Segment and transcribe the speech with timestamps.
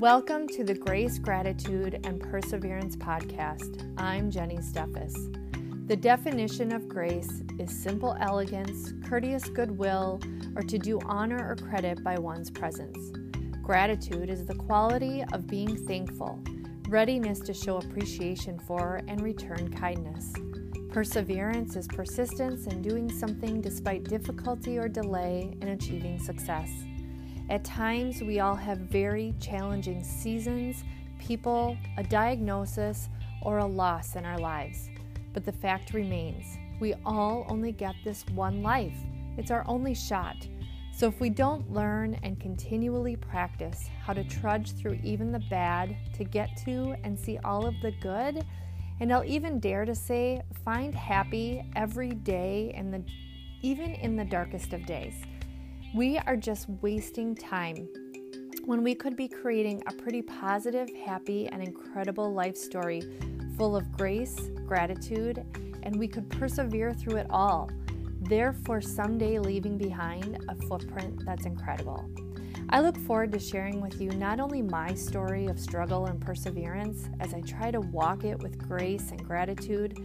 [0.00, 3.86] Welcome to the Grace, Gratitude, and Perseverance podcast.
[3.98, 5.12] I'm Jenny Steffes.
[5.88, 10.18] The definition of grace is simple elegance, courteous goodwill,
[10.56, 13.12] or to do honor or credit by one's presence.
[13.60, 16.42] Gratitude is the quality of being thankful,
[16.88, 20.32] readiness to show appreciation for and return kindness.
[20.88, 26.70] Perseverance is persistence in doing something despite difficulty or delay in achieving success.
[27.50, 30.84] At times, we all have very challenging seasons,
[31.18, 33.08] people, a diagnosis,
[33.42, 34.88] or a loss in our lives.
[35.32, 38.96] But the fact remains we all only get this one life.
[39.36, 40.36] It's our only shot.
[40.96, 45.96] So if we don't learn and continually practice how to trudge through even the bad
[46.14, 48.46] to get to and see all of the good,
[49.00, 53.02] and I'll even dare to say, find happy every day and the
[53.62, 55.14] even in the darkest of days.
[55.92, 57.88] We are just wasting time
[58.64, 63.02] when we could be creating a pretty positive, happy, and incredible life story
[63.56, 64.36] full of grace,
[64.68, 65.44] gratitude,
[65.82, 67.68] and we could persevere through it all,
[68.20, 72.08] therefore, someday leaving behind a footprint that's incredible.
[72.68, 77.08] I look forward to sharing with you not only my story of struggle and perseverance
[77.18, 79.98] as I try to walk it with grace and gratitude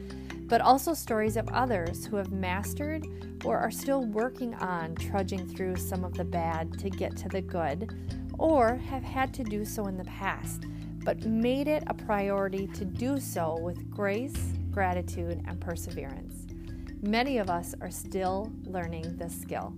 [0.48, 3.08] but also stories of others who have mastered
[3.44, 7.42] or are still working on trudging through some of the bad to get to the
[7.42, 7.94] good,
[8.38, 10.66] or have had to do so in the past,
[11.04, 16.46] but made it a priority to do so with grace, gratitude, and perseverance.
[17.02, 19.73] Many of us are still learning this skill,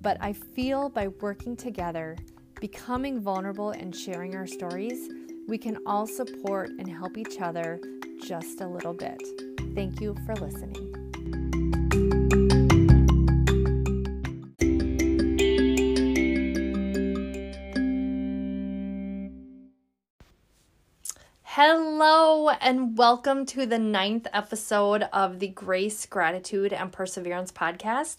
[0.00, 2.16] but I feel by working together,
[2.60, 5.10] becoming vulnerable, and sharing our stories,
[5.46, 7.80] we can all support and help each other
[8.22, 9.20] just a little bit.
[9.74, 10.92] Thank you for listening.
[21.42, 28.18] Hello, and welcome to the ninth episode of the Grace, Gratitude, and Perseverance podcast.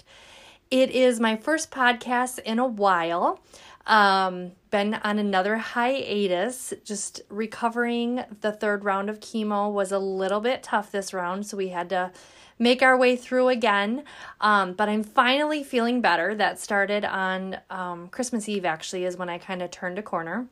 [0.72, 3.40] It is my first podcast in a while.
[3.86, 8.24] Um, been on another hiatus, just recovering.
[8.42, 11.90] The third round of chemo was a little bit tough this round, so we had
[11.90, 12.12] to
[12.60, 14.04] make our way through again.
[14.40, 16.34] Um, but I'm finally feeling better.
[16.34, 20.48] That started on um, Christmas Eve, actually, is when I kind of turned a corner.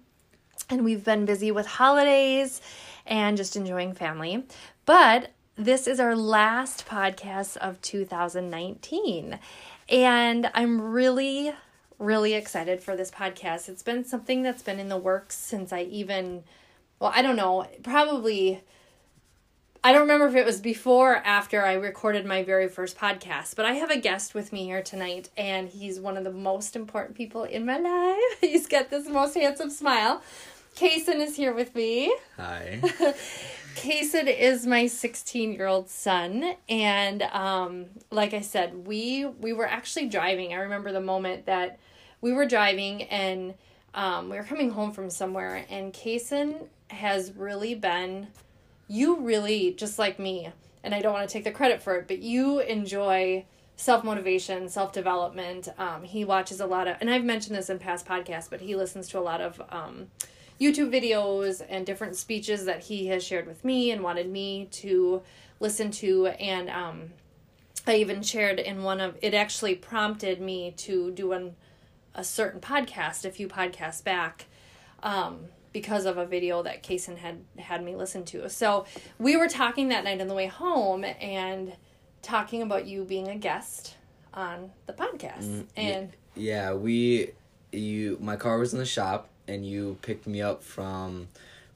[0.69, 2.61] And we've been busy with holidays
[3.05, 4.43] and just enjoying family.
[4.85, 9.39] But this is our last podcast of 2019.
[9.89, 11.53] And I'm really
[12.01, 13.69] really excited for this podcast.
[13.69, 16.43] It's been something that's been in the works since I even,
[16.99, 18.63] well, I don't know, probably.
[19.83, 23.55] I don't remember if it was before or after I recorded my very first podcast,
[23.55, 26.75] but I have a guest with me here tonight, and he's one of the most
[26.75, 28.19] important people in my life.
[28.41, 30.21] He's got this most handsome smile.
[30.75, 32.15] Kason is here with me.
[32.37, 32.79] Hi.
[33.75, 39.67] Kason is my 16 year old son, and um, like I said, we we were
[39.67, 40.53] actually driving.
[40.53, 41.79] I remember the moment that
[42.21, 43.55] we were driving and
[43.93, 48.27] um, we were coming home from somewhere, and Kason has really been,
[48.87, 50.49] you really, just like me,
[50.83, 53.45] and I don't want to take the credit for it, but you enjoy
[53.75, 55.67] self motivation, self development.
[55.77, 58.75] Um, he watches a lot of, and I've mentioned this in past podcasts, but he
[58.75, 60.07] listens to a lot of um,
[60.59, 65.21] YouTube videos and different speeches that he has shared with me and wanted me to
[65.59, 66.27] listen to.
[66.27, 67.09] And um,
[67.85, 71.55] I even shared in one of, it actually prompted me to do an
[72.15, 74.45] a certain podcast a few podcasts back
[75.03, 78.49] um, because of a video that Kason had had me listen to.
[78.49, 78.85] So
[79.17, 81.73] we were talking that night on the way home and
[82.21, 83.95] talking about you being a guest
[84.33, 85.43] on the podcast.
[85.43, 87.31] Mm, and yeah, we
[87.71, 91.27] you my car was in the shop and you picked me up from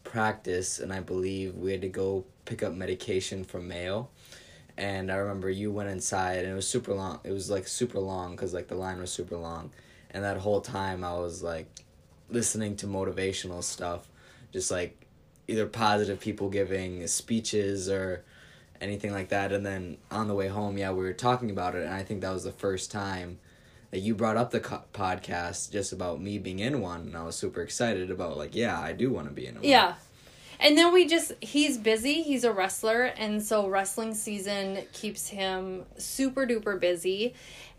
[0.04, 4.10] practice and I believe we had to go pick up medication from Mayo.
[4.78, 7.22] And I remember you went inside and it was super long.
[7.24, 9.72] It was like super long cuz like the line was super long
[10.16, 11.68] and that whole time I was like
[12.30, 14.08] listening to motivational stuff,
[14.54, 15.06] just like
[15.50, 18.24] either positive people giving speeches or
[18.80, 19.52] anything like that.
[19.52, 22.22] And then on the way home, yeah, we were talking about it, and I think
[22.22, 23.40] that was the first time
[23.92, 27.24] that you brought up the co- podcast just about me being in one, and I
[27.24, 29.66] was super excited about like, yeah, I do want to be in one.
[29.66, 29.96] Yeah.
[30.60, 32.22] And then we just, he's busy.
[32.22, 33.04] He's a wrestler.
[33.04, 37.34] And so wrestling season keeps him super duper busy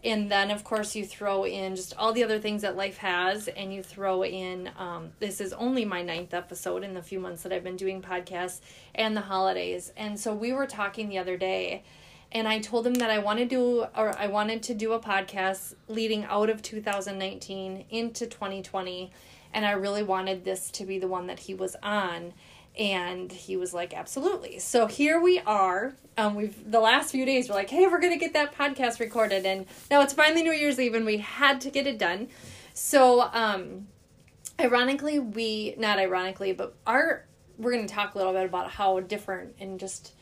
[0.04, 3.48] and then of course you throw in just all the other things that life has
[3.48, 7.42] and you throw in um, this is only my ninth episode in the few months
[7.42, 8.60] that i've been doing podcasts
[8.94, 11.82] and the holidays and so we were talking the other day
[12.32, 15.00] and I told him that I wanted to do or I wanted to do a
[15.00, 19.12] podcast leading out of 2019 into 2020
[19.54, 22.34] and I really wanted this to be the one that he was on
[22.76, 24.58] and he was like absolutely.
[24.58, 25.94] So here we are.
[26.16, 29.46] Um we've the last few days we're like hey we're gonna get that podcast recorded.
[29.46, 32.28] And now it's finally new year's eve and we had to get it done.
[32.74, 33.88] So um
[34.60, 37.26] ironically we not ironically but our
[37.58, 40.12] we're gonna talk a little bit about how different and just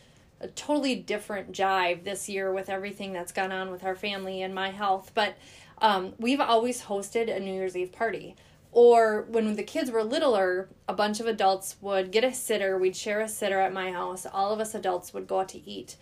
[0.40, 4.54] a totally different jive this year with everything that's gone on with our family and
[4.54, 5.12] my health.
[5.14, 5.36] But
[5.78, 8.36] um, we've always hosted a new year's eve party
[8.74, 12.76] or when the kids were littler, a bunch of adults would get a sitter.
[12.76, 14.26] We'd share a sitter at my house.
[14.26, 15.94] All of us adults would go out to eat,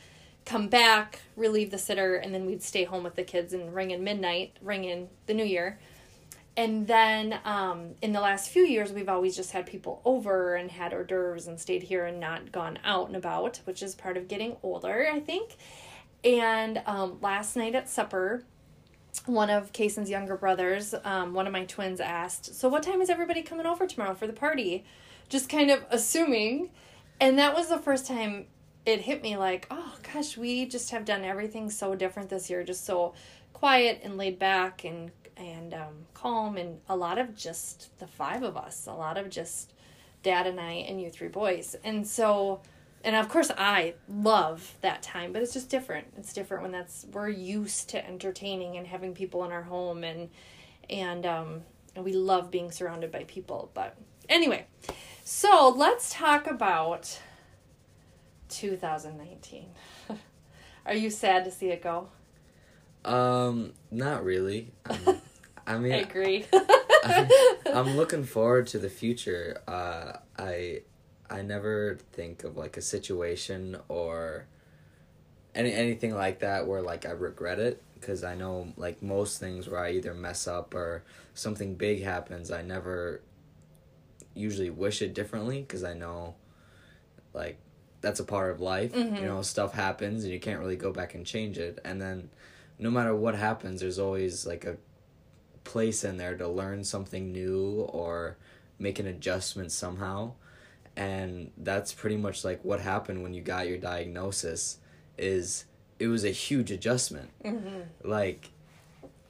[0.47, 3.91] come back, relieve the sitter, and then we'd stay home with the kids and ring
[3.91, 5.79] in midnight, ring in the new year.
[6.57, 10.71] And then um, in the last few years, we've always just had people over and
[10.71, 14.17] had hors d'oeuvres and stayed here and not gone out and about, which is part
[14.17, 15.57] of getting older, I think.
[16.25, 18.45] And um, last night at supper,
[19.27, 23.11] one of Kaysen's younger brothers, um, one of my twins asked, So, what time is
[23.11, 24.85] everybody coming over tomorrow for the party?
[25.29, 26.71] Just kind of assuming.
[27.21, 28.47] And that was the first time
[28.85, 32.65] it hit me like, oh gosh, we just have done everything so different this year,
[32.65, 33.15] just so
[33.53, 38.43] quiet and laid back and and um, calm, and a lot of just the five
[38.43, 39.73] of us, a lot of just
[40.23, 41.75] dad and I and you three boys.
[41.85, 42.61] And so
[43.05, 46.07] and of course I love that time, but it's just different.
[46.17, 50.31] It's different when that's we're used to entertaining and having people in our home and
[50.89, 51.63] and um
[51.95, 53.71] and we love being surrounded by people.
[53.75, 53.97] But
[54.29, 54.67] anyway,
[55.25, 57.19] so let's talk about
[58.49, 59.67] 2019.
[60.87, 62.09] Are you sad to see it go?
[63.05, 64.73] Um, not really.
[65.65, 66.45] Um, I mean, I agree.
[66.53, 69.63] I, I'm looking forward to the future.
[69.69, 70.83] Uh, I
[71.33, 74.47] I never think of like a situation or
[75.55, 79.69] any anything like that where like I regret it because I know like most things
[79.69, 81.03] where I either mess up or
[81.35, 83.21] something big happens, I never
[84.35, 86.35] usually wish it differently because I know
[87.35, 87.59] like
[88.01, 88.93] that's a part of life.
[88.93, 89.21] Mhm.
[89.21, 91.79] You know, stuff happens and you can't really go back and change it.
[91.85, 92.31] And then
[92.79, 94.77] no matter what happens, there's always like a
[95.65, 98.37] place in there to learn something new or
[98.79, 100.33] make an adjustment somehow.
[100.97, 104.79] And that's pretty much like what happened when you got your diagnosis
[105.19, 105.65] is
[105.99, 107.31] it was a huge adjustment.
[107.45, 108.51] hmm Like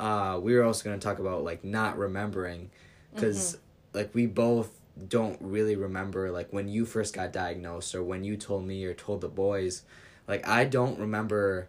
[0.01, 2.71] uh we were also going to talk about like not remembering
[3.15, 3.59] because
[3.93, 8.37] like we both don't really remember like when you first got diagnosed or when you
[8.37, 9.83] told me or told the boys
[10.29, 11.69] like i don't remember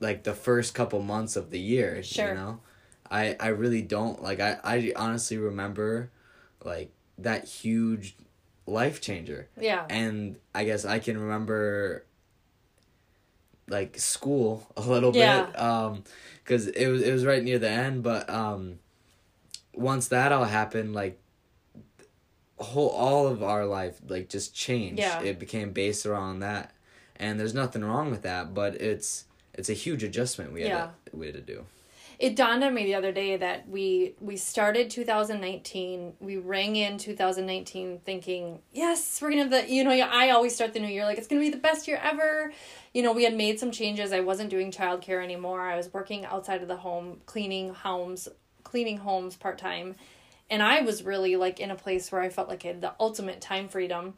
[0.00, 2.28] like the first couple months of the year Sure.
[2.28, 2.60] you know
[3.10, 6.10] i i really don't like i i honestly remember
[6.64, 8.16] like that huge
[8.68, 9.84] life changer Yeah.
[9.88, 12.04] and i guess i can remember
[13.68, 15.46] like school a little Yeah.
[15.46, 16.04] bit um
[16.44, 18.78] because it was it was right near the end but um
[19.74, 21.18] once that all happened like
[22.58, 25.20] whole all of our life like just changed Yeah.
[25.22, 26.72] it became based around that
[27.16, 29.24] and there's nothing wrong with that but it's
[29.54, 30.90] it's a huge adjustment we had Yeah.
[31.10, 31.64] to, we had to do
[32.18, 36.98] it dawned on me the other day that we we started 2019 we rang in
[36.98, 41.04] 2019 thinking yes we're gonna have the you know i always start the new year
[41.04, 42.52] like it's gonna be the best year ever.
[42.92, 44.12] You know we had made some changes.
[44.12, 45.60] I wasn't doing childcare anymore.
[45.60, 48.28] I was working outside of the home cleaning homes
[48.64, 49.94] cleaning homes part-time.
[50.50, 52.94] And i was really like in a place where i felt like i had the
[52.98, 54.14] ultimate time freedom.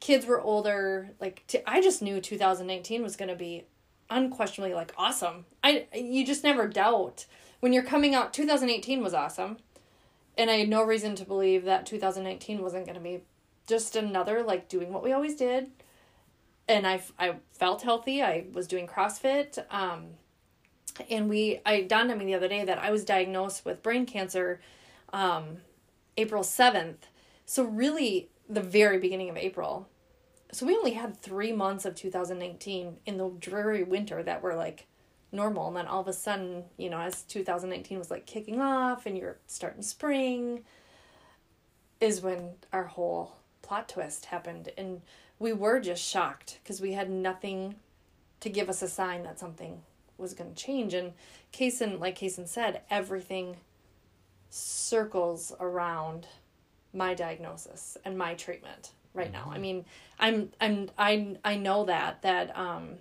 [0.00, 3.64] Kids were older like t- i just knew 2019 was gonna be
[4.10, 5.46] unquestionably like awesome.
[5.62, 7.26] I you just never doubt
[7.64, 9.56] when you're coming out 2018 was awesome.
[10.36, 13.22] And I had no reason to believe that 2019 wasn't going to be
[13.66, 15.70] just another like doing what we always did.
[16.68, 18.22] And I I felt healthy.
[18.22, 20.08] I was doing CrossFit um
[21.08, 24.04] and we I dawned on me the other day that I was diagnosed with brain
[24.04, 24.60] cancer
[25.14, 25.56] um
[26.18, 27.08] April 7th.
[27.46, 29.88] So really the very beginning of April
[30.52, 34.86] so we only had three months of 2019 in the dreary winter that were like
[35.34, 39.06] normal and then all of a sudden you know as 2019 was like kicking off
[39.06, 40.64] and you're starting spring
[42.00, 45.00] is when our whole plot twist happened and
[45.38, 47.74] we were just shocked because we had nothing
[48.40, 49.82] to give us a sign that something
[50.16, 51.12] was going to change and
[51.52, 53.56] Kaysen like Kaysen said everything
[54.50, 56.28] circles around
[56.92, 59.50] my diagnosis and my treatment right now.
[59.52, 59.84] I mean,
[60.18, 62.96] I'm I'm I I know that that um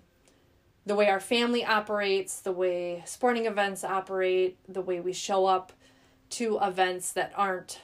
[0.85, 5.71] the way our family operates, the way sporting events operate, the way we show up
[6.31, 7.79] to events that aren't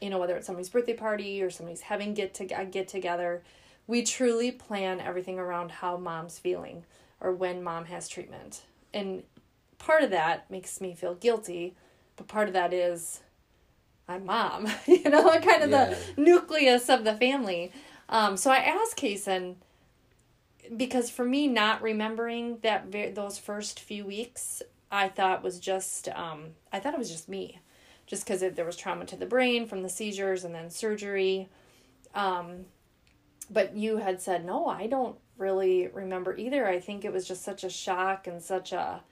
[0.00, 3.42] you know whether it's somebody's birthday party or somebody's having get to get together,
[3.86, 6.84] we truly plan everything around how mom's feeling
[7.20, 8.62] or when mom has treatment.
[8.94, 9.24] And
[9.78, 11.74] part of that makes me feel guilty,
[12.16, 13.20] but part of that is
[14.08, 15.94] I'm mom, you know, kind of Yeah.
[16.16, 17.70] the nucleus of the family.
[18.08, 19.56] Um, so I asked Kason
[20.76, 26.08] because for me, not remembering that ve- those first few weeks, I thought was just
[26.10, 27.60] um, I thought it was just me,
[28.06, 31.48] just because there was trauma to the brain from the seizures and then surgery.
[32.14, 32.66] Um,
[33.50, 36.66] but you had said no, I don't really remember either.
[36.66, 39.02] I think it was just such a shock and such a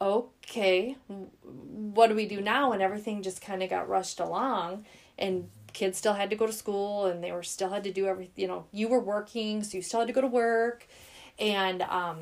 [0.00, 0.96] okay,
[1.42, 2.70] what do we do now?
[2.70, 4.86] And everything just kind of got rushed along,
[5.18, 8.06] and kids still had to go to school, and they were still had to do
[8.06, 8.32] everything.
[8.36, 10.86] You know, you were working, so you still had to go to work,
[11.38, 12.18] and um,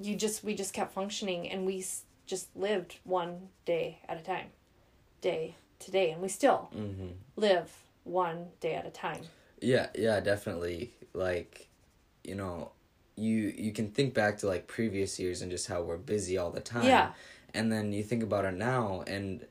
[0.00, 4.22] you just we just kept functioning, and we s- just lived one day at a
[4.22, 4.48] time,
[5.20, 7.08] day to day, and we still Mm-hmm.
[7.36, 7.70] live
[8.04, 9.22] one day at a time.
[9.60, 10.92] Yeah, yeah, definitely.
[11.14, 11.68] Like,
[12.24, 12.72] you know,
[13.16, 16.50] you you can think back to like previous years and just how we're busy all
[16.50, 16.84] the time.
[16.86, 17.10] Yeah.
[17.54, 19.46] And then you think about it now, and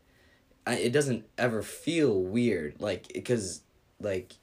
[0.65, 3.61] I, it doesn't ever feel weird, like because
[3.99, 4.33] like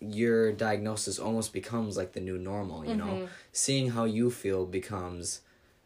[0.00, 2.84] your diagnosis almost becomes like the new normal.
[2.84, 5.40] You know, seeing how you feel becomes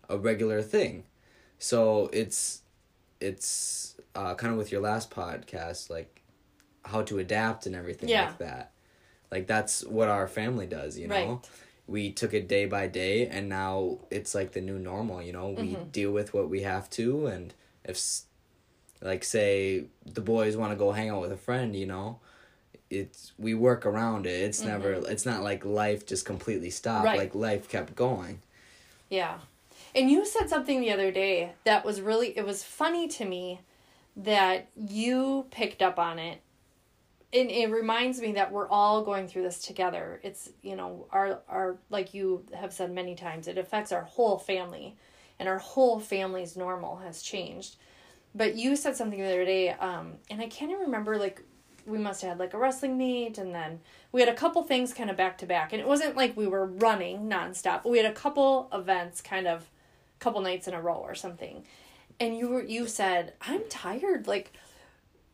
[0.09, 1.05] a regular thing.
[1.59, 2.63] So it's
[3.21, 6.23] it's uh, kind of with your last podcast, like
[6.85, 8.27] how to adapt and everything Yeah.
[8.27, 8.73] like that.
[9.31, 11.15] Like that's what our family does, you know.
[11.15, 11.49] Right.
[11.87, 15.23] We took it day by day, and now it's like the new normal.
[15.23, 15.89] You know, we Mm-hmm.
[15.91, 17.53] deal with what we have to, and
[17.85, 17.99] if,
[19.01, 22.19] like, say the boys want to go hang out with a friend, you know,
[22.91, 24.41] it's we work around it.
[24.43, 24.93] It's never.
[24.93, 27.07] It's not like life just completely stopped.
[27.07, 27.19] Mm-hmm.
[27.19, 27.19] Right.
[27.19, 28.41] Like life kept going.
[29.09, 29.39] Yeah.
[29.95, 33.61] And you said something the other day that was really it was funny to me
[34.17, 36.41] that you picked up on it.
[37.33, 40.21] And it reminds me that we're all going through this together.
[40.25, 44.37] It's, you know, our our like you have said many times, it affects our whole
[44.37, 44.97] family
[45.39, 47.77] and our whole family's normal has changed.
[48.35, 51.43] But you said something the other day, um, and I can't even remember like
[51.87, 53.81] we must have had like a wrestling meet and then
[54.13, 56.47] we had a couple things kind of back to back and it wasn't like we
[56.47, 59.69] were running nonstop but we had a couple events kind of
[60.19, 61.65] couple nights in a row or something.
[62.19, 64.53] And you were you said i'm tired like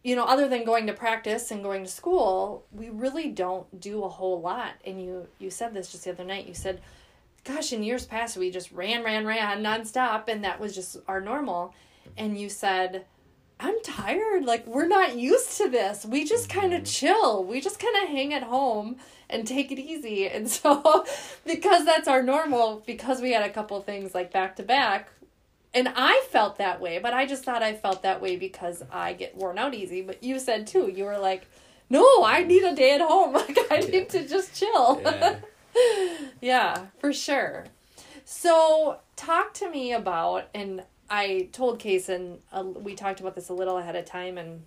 [0.04, 4.04] you know other than going to practice and going to school we really don't do
[4.04, 4.74] a whole lot.
[4.84, 6.80] And you you said this just the other night you said
[7.44, 11.20] gosh in years past we just ran ran ran nonstop and that was just our
[11.20, 11.74] normal
[12.16, 13.04] and you said
[13.58, 14.44] I'm tired.
[14.44, 16.04] Like, we're not used to this.
[16.04, 17.06] We just kind of mm-hmm.
[17.06, 17.44] chill.
[17.44, 18.96] We just kind of hang at home
[19.30, 20.28] and take it easy.
[20.36, 21.06] And so,
[21.46, 25.08] because that's our normal, because we had a couple things like back to back,
[25.72, 29.12] and I felt that way, but I just thought I felt that way because I
[29.12, 30.02] get worn out easy.
[30.02, 31.46] But you said too, you were like,
[31.88, 33.34] no, I need a day at home.
[33.34, 35.00] Like, I need to just chill.
[35.02, 35.36] Yeah.
[36.40, 37.66] Yeah, for sure.
[38.24, 43.54] So, talk to me about, and I told Kason, uh, we talked about this a
[43.54, 44.64] little ahead of time, and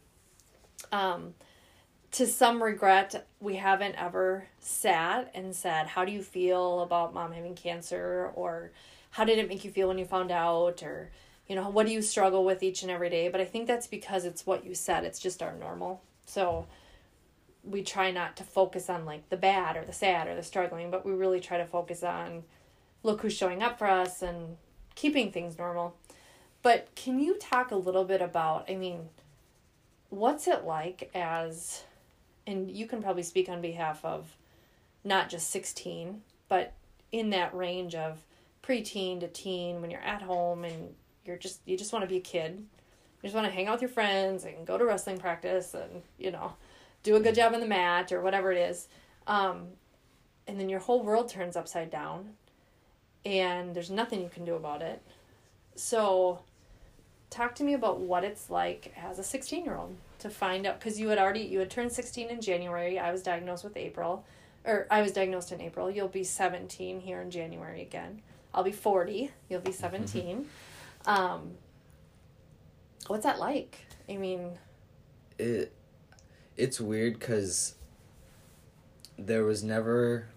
[0.92, 1.34] um,
[2.12, 7.34] to some regret, we haven't ever sat and said, How do you feel about mom
[7.34, 8.32] having cancer?
[8.36, 8.72] Or
[9.12, 10.82] how did it make you feel when you found out?
[10.82, 11.12] Or,
[11.48, 13.28] you know, what do you struggle with each and every day?
[13.30, 16.02] But I think that's because it's what you said, it's just our normal.
[16.26, 16.68] So,
[17.64, 20.90] we try not to focus on like the bad or the sad or the struggling,
[20.90, 22.44] but we really try to focus on
[23.04, 24.58] look who's showing up for us and
[24.96, 25.96] keeping things normal.
[26.70, 29.10] But can you talk a little bit about, I mean,
[30.12, 31.82] what's it like as,
[32.46, 34.38] and you can probably speak on behalf of
[35.04, 36.74] not just 16, but
[37.12, 38.24] in that range of
[38.62, 40.94] preteen to teen when you're at home and
[41.26, 42.58] you're just, you just want to be a kid.
[42.60, 46.04] You just want to hang out with your friends and go to wrestling practice and,
[46.20, 46.54] you know,
[47.02, 48.88] do a good job on the mat or whatever it is.
[49.26, 49.70] Um,
[50.46, 52.34] and then your whole world turns upside down
[53.26, 55.02] and there's nothing you can do about it.
[55.74, 56.44] So,
[57.30, 60.80] talk to me about what it's like as a 16 year old to find out
[60.80, 63.00] because you had already you had turned 16 in January.
[63.00, 64.26] I was diagnosed with April,
[64.66, 65.90] or I was diagnosed in April.
[65.90, 68.22] You'll be 17 here in January again.
[68.54, 69.32] I'll be 40.
[69.50, 70.48] You'll be 17.
[71.06, 71.52] um,
[73.08, 73.86] what's that like?
[74.10, 74.58] I mean,
[75.38, 75.72] it
[76.58, 77.76] it's weird because
[79.18, 80.28] there was never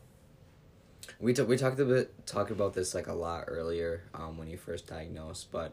[1.19, 4.49] we t- we talked a bit talked about this like a lot earlier um when
[4.49, 5.73] you first diagnosed but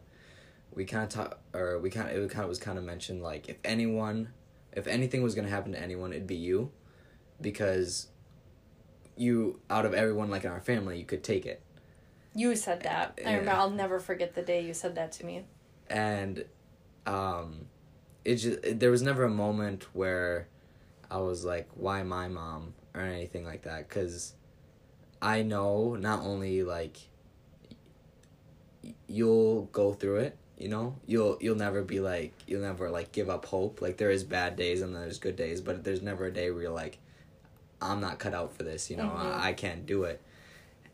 [0.73, 3.21] we kind of talk or we kind of it kind of was kind of mentioned
[3.21, 4.29] like if anyone
[4.71, 6.71] if anything was gonna happen to anyone it'd be you
[7.41, 8.07] because
[9.17, 11.61] you out of everyone like in our family you could take it
[12.35, 13.17] you said that.
[13.17, 13.37] I Yeah.
[13.39, 13.51] remember.
[13.59, 15.45] I'll never forget the day you said that to me.
[15.89, 16.45] and
[17.07, 17.65] um
[18.23, 20.47] it just it, there was never a moment where
[21.09, 24.35] i was like why my mom or anything like that because
[25.21, 26.97] i know not only like
[29.07, 30.95] you'll go through it you know?
[31.07, 33.81] You'll you'll never be like you'll never like give up hope.
[33.81, 36.63] Like there is bad days and there's good days but there's never a day where
[36.63, 36.99] you're like
[37.81, 39.03] i'm not cut out for this you know?
[39.03, 39.15] Mhm.
[39.39, 40.21] I, I can't do it.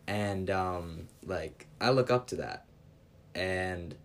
[0.08, 2.66] And um like i look up to that.
[3.34, 3.96] And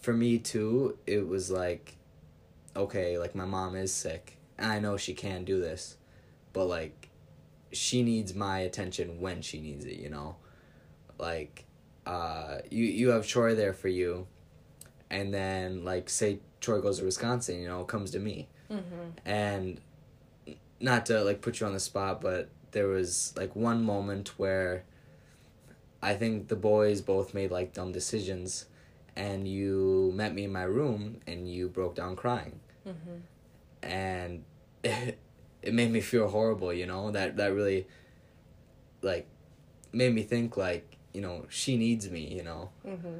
[0.00, 1.96] for me too it was like
[2.74, 4.36] okay like my mom is sick.
[4.58, 5.96] And i know she can do this
[6.52, 7.08] but like
[7.72, 10.36] she needs my attention when she needs it you know?
[11.18, 11.64] Like
[12.06, 14.26] uh you you have troy there for you
[15.12, 19.08] and then like say troy goes to wisconsin you know comes to me Mm-hmm.
[19.26, 19.80] and
[20.80, 24.84] not to like put you on the spot but there was like one moment where
[26.02, 28.64] i think the boys both made like dumb decisions
[29.14, 33.18] and you met me in my room and you broke down crying Mm-hmm.
[33.82, 34.44] and
[34.82, 35.18] it,
[35.62, 37.86] it made me feel horrible you know that that really
[39.02, 39.26] like
[39.92, 43.18] made me think like you know she needs me you know Mm-hmm.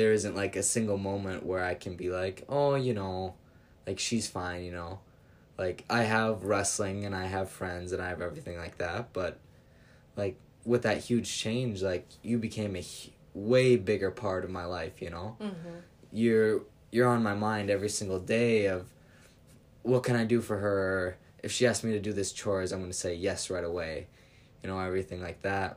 [0.00, 3.34] There isn't like a single moment where I can be like, oh, you know,
[3.86, 5.00] like she's fine, you know.
[5.58, 9.38] Like I have wrestling and I have friends and I have everything like that, but
[10.16, 12.84] like with that huge change, like you became a
[13.34, 15.36] way bigger part of my life, you know.
[15.38, 15.80] Mm-hmm.
[16.12, 18.88] You're you're on my mind every single day of
[19.82, 21.18] what can I do for her?
[21.42, 24.06] If she asks me to do this chores, I'm going to say yes right away.
[24.62, 25.76] You know, everything like that.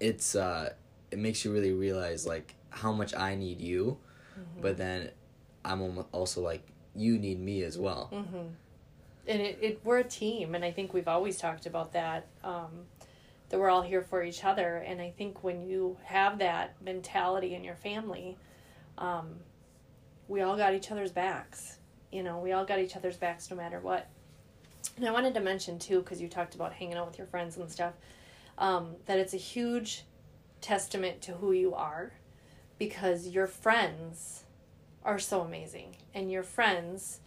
[0.00, 0.72] It's uh
[1.12, 3.98] it makes you really realize like how much I need you,
[4.38, 4.62] Mm-hmm.
[4.62, 5.10] but then
[5.64, 6.66] I'm also like
[6.96, 8.10] you need me as well.
[8.12, 8.48] Mm-hmm.
[9.28, 12.26] And it, it we're a team, and I think we've always talked about that.
[12.42, 12.86] Um,
[13.50, 17.54] that we're all here for each other, and I think when you have that mentality
[17.54, 18.36] in your family,
[18.98, 19.36] um,
[20.26, 21.78] we all got each other's backs.
[22.10, 24.08] You know, we all got each other's backs no matter what.
[24.96, 27.56] And I wanted to mention too, because you talked about hanging out with your friends
[27.56, 27.92] and stuff,
[28.58, 30.04] um, that it's a huge
[30.60, 32.12] testament to who you are,
[32.78, 34.44] because your friends
[35.04, 37.20] are so amazing, and your friends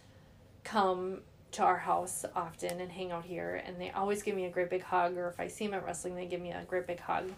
[0.64, 1.20] come
[1.52, 4.68] to our house often and hang out here and they always give me a great
[4.68, 7.00] big hug or if i see them at wrestling they give me a great big
[7.00, 7.30] hug.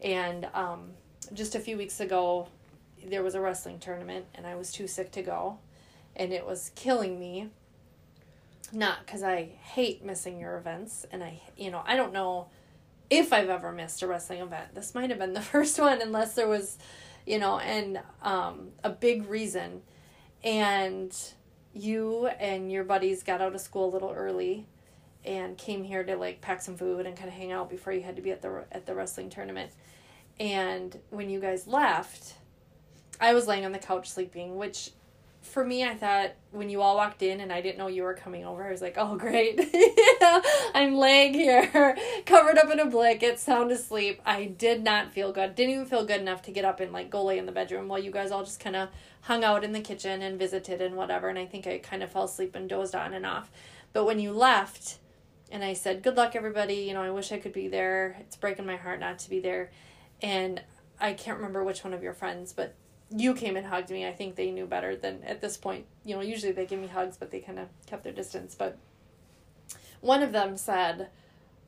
[0.00, 0.90] And um,
[1.34, 2.48] just a few weeks ago
[3.04, 5.58] there was a wrestling tournament and i was too sick to go
[6.14, 7.50] and it was killing me.
[8.72, 12.46] Not because i hate missing your events and i you know i don't know
[13.10, 14.74] if i've ever missed a wrestling event.
[14.74, 16.78] This might have been the first one unless there was
[17.28, 19.82] you know and um, a big reason
[20.42, 21.16] and
[21.74, 24.66] you and your buddies got out of school a little early
[25.24, 28.02] and came here to like pack some food and kind of hang out before you
[28.02, 29.70] had to be at the at the wrestling tournament.
[30.40, 32.34] And when you guys left,
[33.20, 34.90] I was laying on the couch sleeping, which
[35.40, 38.14] for me I thought when you all walked in and I didn't know you were
[38.14, 39.60] coming over, I was like, "Oh, great.
[40.74, 41.96] I'm laying here
[42.26, 45.54] covered up in a blanket, sound asleep." I did not feel good.
[45.54, 47.88] Didn't even feel good enough to get up and like go lay in the bedroom
[47.88, 48.88] while you guys all just kind of
[49.22, 52.10] hung out in the kitchen and visited and whatever and I think I kind of
[52.10, 53.50] fell asleep and dozed on and off.
[53.92, 54.98] But when you left
[55.50, 58.16] and I said, "Good luck everybody, you know, I wish I could be there.
[58.20, 59.70] It's breaking my heart not to be there."
[60.20, 60.62] And
[61.00, 62.74] I can't remember which one of your friends, but
[63.10, 64.06] you came and hugged me.
[64.06, 65.86] I think they knew better than at this point.
[66.04, 68.54] You know, usually they give me hugs, but they kind of kept their distance.
[68.54, 68.78] But
[70.00, 71.08] one of them said,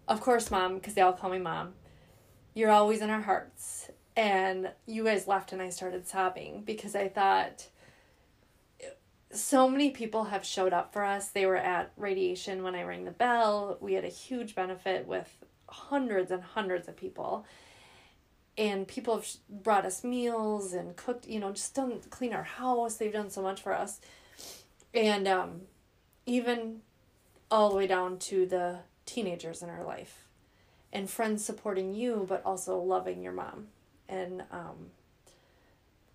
[0.07, 1.75] Of course, mom, because they all call me mom,
[2.55, 3.91] you're always in our hearts.
[4.17, 7.69] And you guys left, and I started sobbing because I thought
[9.33, 11.29] so many people have showed up for us.
[11.29, 13.79] They were at radiation when I rang the bell.
[13.81, 15.33] We had a huge benefit with
[15.69, 17.47] hundreds and hundreds of people
[18.61, 22.97] and people have brought us meals and cooked you know just done clean our house.
[22.97, 24.01] They've done so much for us.
[24.93, 25.63] And um,
[26.27, 26.83] even
[27.51, 30.27] all the way down to the teenagers in our life
[30.93, 33.69] and friends supporting you but also loving your mom.
[34.09, 34.91] And um,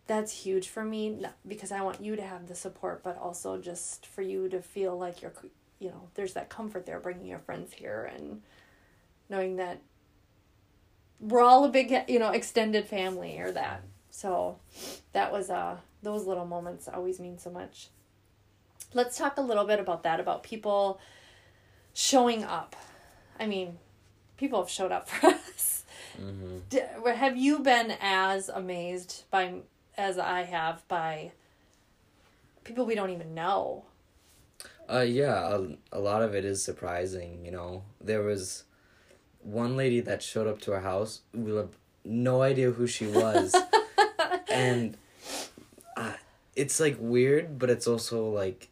[0.08, 4.06] that's huge for me because i want you to have the support but also just
[4.06, 5.34] for you to feel like you're
[5.80, 8.44] you know there's that comfort there bringing your friends here and
[9.30, 9.80] knowing that
[11.20, 13.84] we're all a big you know extended family or that.
[14.10, 14.60] So
[15.14, 17.90] that was uh those little moments always mean so much.
[18.94, 21.00] Let's talk a little bit about that about people
[21.94, 22.76] showing up.
[23.40, 23.78] I mean
[24.38, 25.84] people have showed up for us.
[26.22, 27.08] Mm-hmm.
[27.08, 29.56] Have you been as amazed by
[29.98, 31.32] as i have by
[32.64, 33.86] people we don't even know?
[34.92, 37.44] Uh, yeah, a, a lot of it is surprising.
[37.44, 38.64] You know, there was
[39.46, 41.22] one lady that showed up to our house.
[41.34, 41.70] We have
[42.04, 43.56] no idea who she was,
[44.52, 44.98] and
[45.96, 46.14] uh,
[46.56, 48.70] it's like weird, but it's also like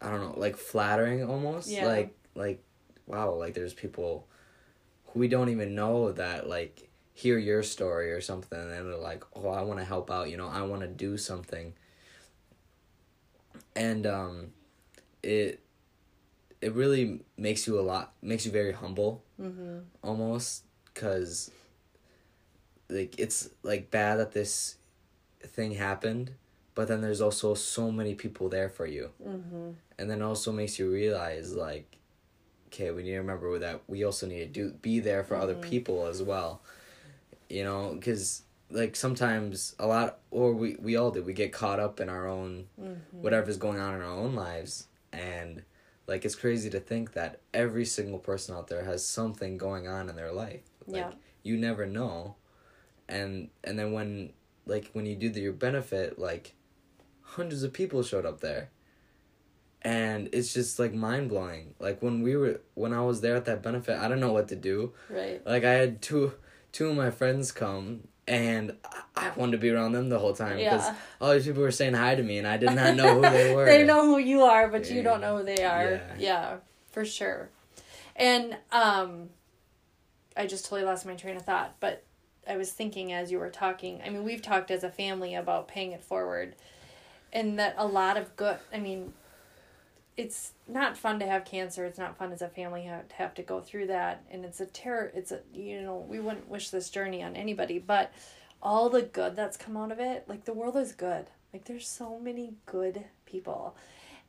[0.00, 1.68] I don't know, like flattering almost.
[1.68, 1.86] Yeah.
[1.86, 2.62] Like like
[3.06, 4.26] wow, like there's people
[5.08, 9.22] who we don't even know that like hear your story or something and they're like
[9.36, 11.74] oh i want to help out you know i want to do something
[13.76, 14.46] and um
[15.22, 15.60] it
[16.62, 19.78] it really makes you a lot makes you very humble Mm-hmm.
[20.02, 21.50] almost because
[22.88, 24.76] like it's like bad that this
[25.42, 26.32] thing happened
[26.74, 29.70] but then there's also so many people there for you Mm-hmm.
[29.98, 31.96] and then also makes you realize like
[32.68, 35.54] okay we need to remember that we also need to do be there for other
[35.54, 35.60] Mhm.
[35.62, 36.60] people as well
[37.48, 41.80] you know because like sometimes a lot or we we all do we get caught
[41.80, 43.22] up in our own Mm-hmm.
[43.22, 45.62] whatever's going on in our own lives and
[46.06, 50.08] like it's crazy to think that every single person out there has something going on
[50.08, 50.62] in their life.
[50.86, 51.12] Like Yeah.
[51.42, 52.36] you never know.
[53.08, 54.32] And and then when
[54.66, 56.54] like when you do the, your benefit like
[57.22, 58.70] hundreds of people showed up there.
[59.84, 61.74] And it's just like mind-blowing.
[61.80, 64.48] Like when we were when i was there at that benefit i don't know what
[64.48, 64.92] to do.
[65.10, 65.44] Right.
[65.46, 66.34] like i had two
[66.72, 68.76] two of my friends come and
[69.16, 70.94] I- wanted to be around them the whole time because Yeah.
[71.20, 73.54] all these people were saying hi to me and I did not know who they
[73.54, 73.64] were.
[73.66, 75.84] they know who you are, but you don't know who they are.
[75.92, 76.14] Yeah.
[76.18, 76.56] Yeah.
[76.90, 77.48] for sure.
[78.16, 79.30] And um
[80.36, 82.04] I just totally lost my train of thought, but
[82.48, 84.00] I was thinking as you were talking.
[84.04, 86.54] I mean, we've talked as a family about paying it forward
[87.32, 89.12] and that a lot of good, I mean,
[90.16, 91.84] it's not fun to have cancer.
[91.84, 94.24] It's not fun as a family have, to have to go through that.
[94.30, 95.10] And it's a terror.
[95.14, 98.12] It's a, you know, we wouldn't wish this journey on anybody, but
[98.62, 101.26] all the good that's come out of it, like the world is good.
[101.52, 103.76] Like there's so many good people.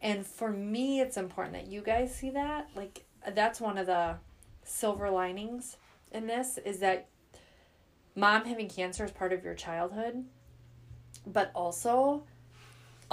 [0.02, 2.70] And for me, it's important that you guys see that.
[2.76, 4.16] Like that's one of the
[4.64, 5.78] silver linings
[6.12, 7.08] in this is that
[8.16, 10.26] mom having cancer is part of your childhood,
[11.26, 12.24] but also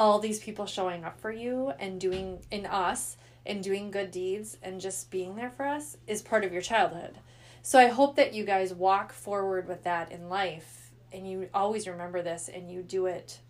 [0.01, 4.57] all these people showing up for you and doing in us and doing good deeds
[4.63, 7.19] and just being there for us is part of your childhood.
[7.61, 11.87] So I hope that you guys walk forward with that in life and you always
[11.87, 13.41] remember this and you do it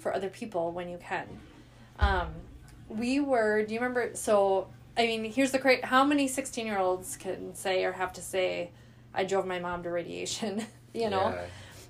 [0.00, 1.28] for other people when you can.
[2.00, 2.30] Um,
[2.88, 4.16] we were, do you remember?
[4.16, 4.66] So,
[4.98, 8.20] I mean, here's the great how many 16 year olds can say or have to
[8.20, 8.72] say,
[9.14, 11.28] I drove my mom to radiation, you know?
[11.28, 11.44] Yeah.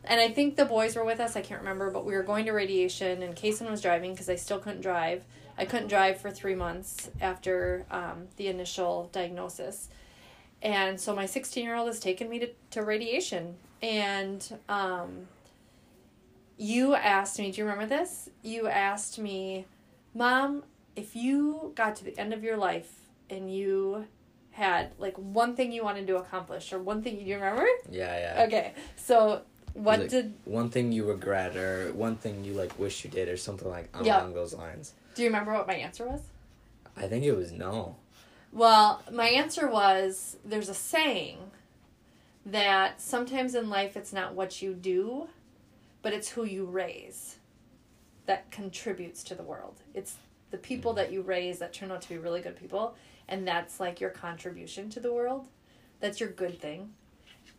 [0.07, 1.37] And I think the boys were with us.
[1.37, 4.37] I can't remember, but we were going to radiation, and Kason was driving because I
[4.37, 5.25] still couldn't drive.
[5.57, 9.88] I couldn't drive for three months after um, the initial diagnosis.
[10.62, 13.57] And so my 16 year old has taken me to, to radiation.
[13.83, 15.29] And um,
[16.57, 18.29] you asked me, do you remember this?
[18.43, 19.67] You asked me,
[20.14, 20.64] Mom,
[20.97, 22.90] if you got to the end of your life
[23.29, 24.07] and you
[24.53, 27.67] had like one thing you wanted to accomplish or one thing, do you remember?
[27.90, 28.45] Yeah, yeah.
[28.47, 29.43] Okay, so
[29.75, 33.29] what Like, did one thing you regret or one thing you like wish you did
[33.29, 34.27] or something like along Yeah.
[34.33, 34.95] those lines?
[35.15, 36.23] do you remember what my answer was?
[36.97, 37.97] I think it was no.
[38.53, 41.39] Well, my answer was there's a saying
[42.47, 45.29] that sometimes in life it's not what you do,
[46.03, 47.37] but it's who you raise
[48.27, 49.81] that contributes to the world.
[49.95, 50.17] It's
[50.51, 50.99] the people hmm.
[50.99, 52.95] that you raise that turn out to be really good people,
[53.29, 55.47] and that's like your contribution to the world.
[56.01, 56.93] That's your good thing.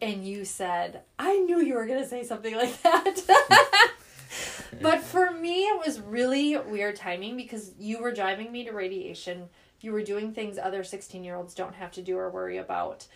[0.01, 3.21] And you said, I knew you were going to say something like that.
[4.81, 9.49] but for me, it was really weird timing because you were driving me to radiation.
[9.79, 13.07] You were doing things other 16 year olds don't have to do or worry about.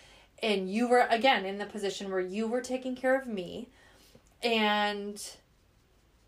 [0.41, 3.69] And you were, again, in the position where you were taking care of me.
[4.41, 5.21] And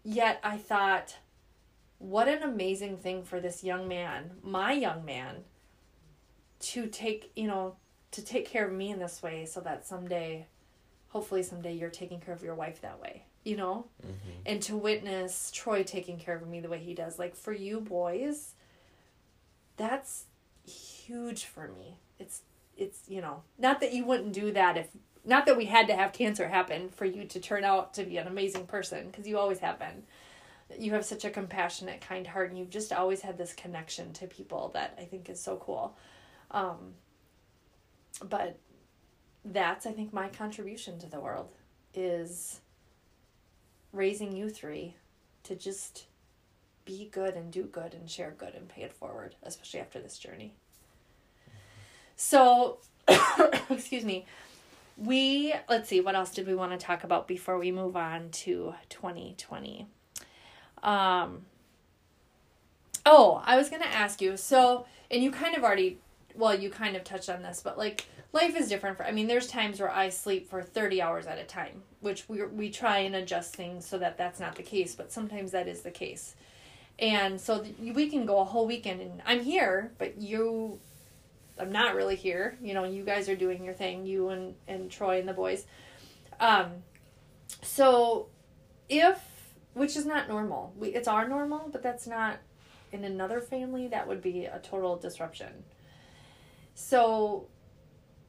[0.04, 1.18] yet I thought,
[1.98, 5.44] what an amazing thing for this young man, my young man,
[6.60, 7.76] to take, you know,
[8.12, 10.48] to take care of me in this way so that someday,
[11.10, 13.86] hopefully someday you're taking care of your wife that way, you know?
[14.06, 14.42] Mm-hmm.
[14.46, 17.18] And to witness Troy taking care of me the way he does.
[17.18, 18.54] Like for you boys,
[19.78, 20.26] that's
[20.66, 21.98] huge for me.
[22.20, 22.42] It's
[22.78, 24.88] it's, you know, not that you wouldn't do that if
[25.24, 28.18] not that we had to have cancer happen for you to turn out to be
[28.18, 30.04] an amazing person because you always have been
[30.80, 34.26] you have such a compassionate kind heart and you've just always had this connection to
[34.26, 35.96] people that i think is so cool
[36.52, 36.94] um,
[38.28, 38.58] but
[39.44, 41.50] that's i think my contribution to the world
[41.94, 42.62] is
[43.92, 44.96] raising you three
[45.44, 46.06] to just
[46.86, 50.18] be good and do good and share good and pay it forward especially after this
[50.18, 50.54] journey.
[52.16, 52.80] So
[53.70, 54.26] excuse me.
[54.98, 58.30] We let's see what else did we want to talk about before we move on
[58.30, 59.88] to 2020
[60.84, 61.46] um
[63.06, 65.98] oh i was gonna ask you so and you kind of already
[66.36, 69.28] well you kind of touched on this but like life is different for i mean
[69.28, 73.00] there's times where i sleep for 30 hours at a time which we we try
[73.00, 76.36] and adjust things so that that's not the case but sometimes that is the case
[77.00, 80.80] and so we can go a whole weekend and i'm here but you
[81.60, 84.92] i'm not really here you know you guys are doing your thing you and and
[84.92, 85.66] troy and the boys
[86.40, 86.84] Um,
[87.62, 88.28] so
[88.90, 89.20] if
[89.74, 90.74] which is not normal.
[90.78, 92.40] We it's our normal, but that's not
[92.92, 95.64] in another family that would be a total disruption.
[96.74, 97.48] So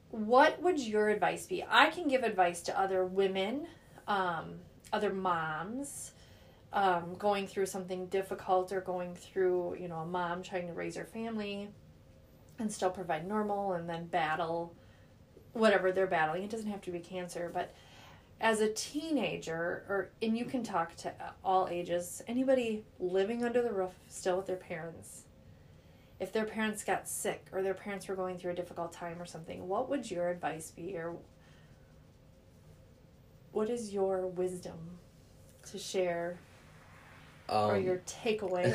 [0.09, 1.63] what would your advice be?
[1.67, 3.67] I can give advice to other women,
[4.07, 4.59] um,
[4.91, 6.11] other moms,
[6.71, 10.95] um, going through something difficult or going through, you know, a mom trying to raise
[10.95, 11.69] her family
[12.59, 14.75] and still provide normal and then battle
[15.53, 16.43] whatever they're battling.
[16.43, 17.73] It doesn't have to be cancer, but
[18.41, 23.71] as a teenager or and you can talk to all ages, anybody living under the
[23.71, 25.23] roof still with their parents.
[26.23, 29.25] If their parents got sick or their parents were going through a difficult time or
[29.25, 31.17] something, what would your advice be or
[33.51, 34.99] what is your wisdom
[35.69, 36.37] to share
[37.49, 38.71] Um, or your takeaway?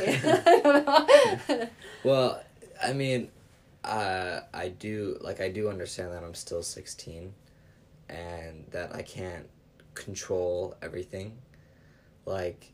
[2.04, 2.42] well,
[2.84, 3.30] I mean,
[3.82, 7.32] uh, I do like I do understand that I'm still sixteen,
[8.10, 9.48] and that I can't
[9.94, 11.38] control everything.
[12.26, 12.72] Like,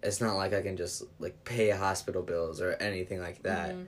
[0.00, 3.74] it's not like I can just like pay hospital bills or anything like that.
[3.74, 3.86] Mhm.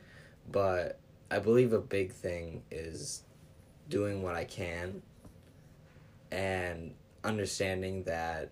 [0.50, 0.98] But
[1.30, 3.22] I believe a big thing is
[3.88, 5.02] doing what I can
[6.30, 8.50] and understanding that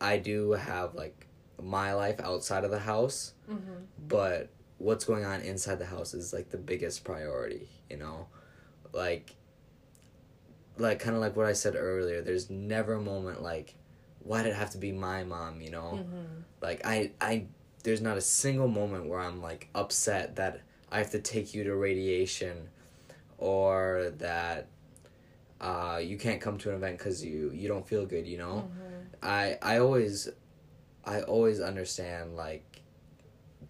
[0.00, 1.26] I do have like
[1.62, 3.86] my life outside of the house, Mhm.
[4.08, 8.28] but what's going on inside the house is like the biggest priority, you know?
[8.92, 9.34] Like
[10.76, 13.74] like kind of like what I said earlier, there's never a moment like
[14.20, 16.00] why did it have to be my mom, you know?
[16.04, 16.42] Mhm.
[16.60, 17.46] Like I I
[17.84, 21.62] there's not a single moment where I'm like upset that I have to take you
[21.64, 22.68] to radiation
[23.38, 24.66] or that
[25.60, 28.68] uh, you can't come to an event because you you don't feel good you know
[28.68, 29.04] Mhm.
[29.22, 30.28] I I always
[31.04, 32.82] I always understand like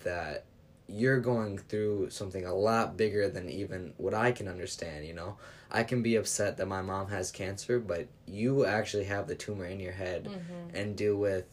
[0.02, 0.44] that
[0.86, 5.38] you're going through something a lot bigger than even what I can understand, you know.
[5.70, 9.64] I can be upset that my mom has cancer, but you actually have the tumor
[9.64, 10.76] in your head Mhm.
[10.78, 11.46] and deal with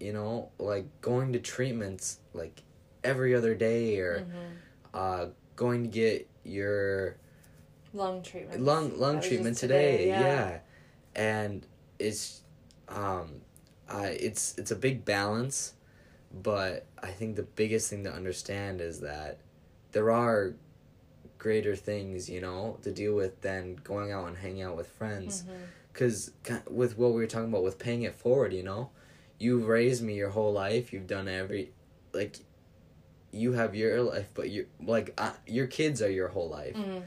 [0.00, 2.62] you know, like going to treatments like
[3.04, 4.54] every other day or Mhm.
[4.94, 7.16] uh going to get your
[7.94, 8.60] lung treatment.
[8.60, 10.18] lung lung treatment just today, yeah.
[10.18, 10.58] yeah.
[11.14, 11.66] and
[11.98, 12.42] it's
[12.88, 13.40] um
[13.88, 15.72] i it's it's a big balance
[16.42, 19.38] but i think the biggest thing to understand is that
[19.92, 20.54] there are
[21.38, 25.44] greater things you know to deal with than going out and hanging out with friends
[25.44, 25.52] Mhm.
[25.92, 26.32] because
[26.70, 28.90] with what we were talking about with paying it forward you know
[29.38, 31.72] you've raised me your whole life you've done every
[32.12, 32.36] like
[33.32, 37.02] you have your life but you like uh, your kids are your whole life Mhm.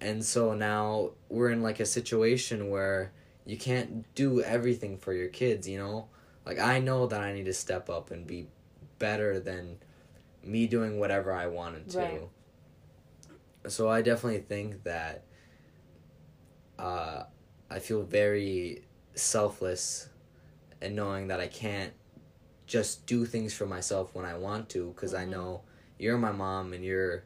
[0.00, 3.12] and so now we're in like a situation where
[3.44, 6.08] you can't do everything for your kids you know
[6.46, 8.46] like i know that i need to step up and be
[8.98, 9.76] better than
[10.42, 12.20] me doing whatever i wanted to Right.
[13.66, 15.24] so i definitely think that
[16.78, 17.24] uh,
[17.70, 18.82] i feel very
[19.14, 20.07] selfless
[20.80, 21.92] and knowing that i can't
[22.66, 25.30] just do things for myself when i want to because i Mhm.
[25.30, 25.62] know
[25.98, 27.24] you're my mom and you're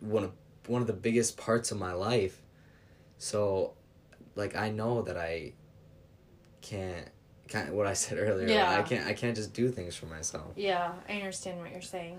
[0.00, 0.32] one of
[0.66, 2.40] one of the biggest parts of my life.
[3.18, 3.72] So,
[4.36, 5.54] like I know that I
[6.60, 7.08] can't
[7.48, 8.48] kind of what I said earlier.
[8.48, 8.78] Yeah.
[8.78, 10.52] I can't I can't just do things for myself.
[10.56, 12.18] Yeah, I understand what you're saying.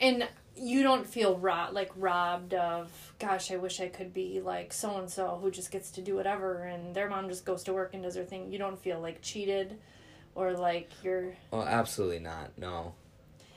[0.00, 0.28] And
[0.60, 4.98] you don't feel ro- like robbed of, gosh, I wish I could be like so
[4.98, 7.94] and so who just gets to do whatever and their mom just goes to work
[7.94, 8.52] and does her thing.
[8.52, 9.78] You don't feel like cheated
[10.34, 11.34] or like you're.
[11.50, 12.56] Well, absolutely not.
[12.58, 12.94] No.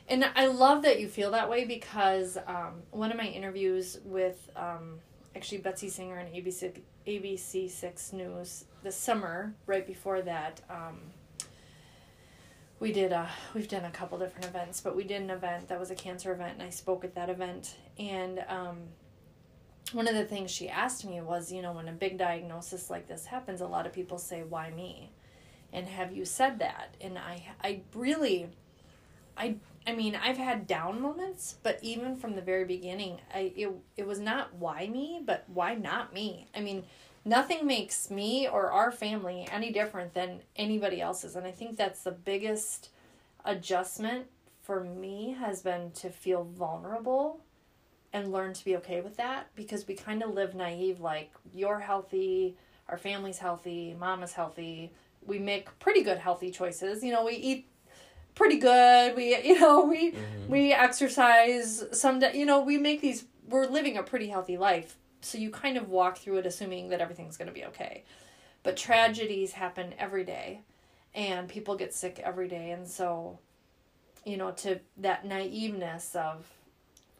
[0.08, 4.50] And I love that you feel that way because um, one of my interviews with
[4.56, 5.00] um,
[5.36, 11.00] actually Betsy Singer on ABC, ABC 6 News this summer, right before that, um,
[12.84, 15.80] we did a we've done a couple different events but we did an event that
[15.80, 17.78] was a cancer event and i spoke at that event.
[17.98, 18.78] And um,
[19.94, 23.08] one of the things she asked me was you know when a big diagnosis like
[23.08, 25.12] this happens a lot of people say why me?
[25.72, 26.98] And have you said that?
[27.00, 28.50] And i i really
[29.38, 29.56] i
[29.88, 34.06] i mean i've had down moments but even from the very beginning i it, it
[34.06, 35.22] was not why me?
[35.26, 36.50] but why not me?
[36.54, 36.84] I mean
[37.26, 41.36] nothing makes me or our family any different than anybody else's.
[41.36, 42.90] And i think that's the biggest
[43.46, 44.28] adjustment
[44.62, 47.42] for me has been to feel vulnerable
[48.14, 51.80] and learn to be okay with that because we kind of live naive like you're
[51.80, 52.56] healthy
[52.90, 54.92] our family's healthy mom is healthy.
[55.26, 57.04] We make pretty good healthy choices.
[57.04, 57.68] You know we eat
[58.36, 59.16] pretty good.
[59.16, 60.50] We you know we Mhm.
[60.50, 64.98] we exercise some day you know we make these we're living a pretty healthy life
[65.24, 68.04] so you kind of walk through it assuming that everything's going to be okay
[68.62, 70.62] but tragedies happen every day
[71.16, 73.38] and people get sick every day and so
[74.26, 76.46] you know to that naiveness of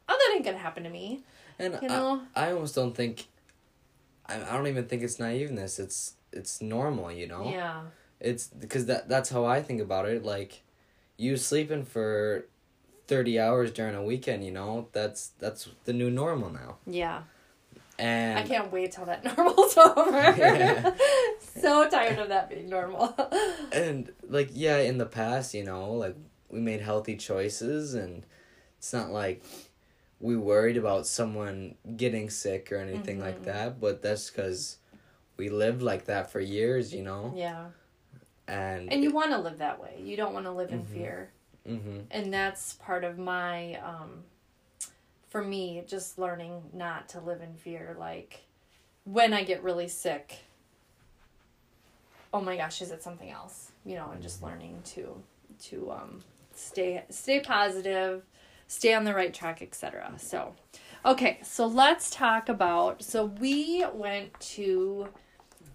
[0.10, 1.22] oh that ain't going to happen to me
[1.60, 3.28] And you know I, I almost don't think
[4.26, 5.80] I, I don't even think it's naiveness.
[5.80, 7.50] It's it's normal, you know.
[7.50, 7.82] Yeah.
[8.20, 10.24] It's because that that's how I think about it.
[10.24, 10.64] Like,
[11.18, 12.46] you sleeping for
[13.08, 16.78] thirty hours during a weekend, you know, that's that's the new normal now.
[16.88, 17.24] Yeah.
[18.00, 20.34] And I can't wait till that normal's over.
[20.38, 20.92] Yeah.
[21.40, 23.16] so tired of that being normal.
[23.72, 26.16] and like yeah, in the past, you know, like
[26.50, 28.26] we made healthy choices, and
[28.78, 29.44] it's not like
[30.20, 33.46] we worried about someone getting sick or anything like Mhm.
[33.46, 33.80] that.
[33.80, 34.78] But that's because
[35.38, 37.34] we lived like that for years, you know.
[37.36, 37.68] yeah.
[38.48, 40.02] And And you want to live that way.
[40.04, 40.88] You don't want to live in Mhm.
[40.88, 41.32] fear.
[41.66, 44.26] hmm and that's part of my um
[45.34, 48.46] for me just learning not to live in fear like
[49.04, 50.38] when i get really sick
[52.32, 53.72] oh my gosh is it something else?
[53.84, 55.20] You know and just learning to
[55.64, 58.22] to um stay stay positive
[58.68, 60.54] stay on the right track etc so
[61.04, 65.08] okay so let's talk about so we went to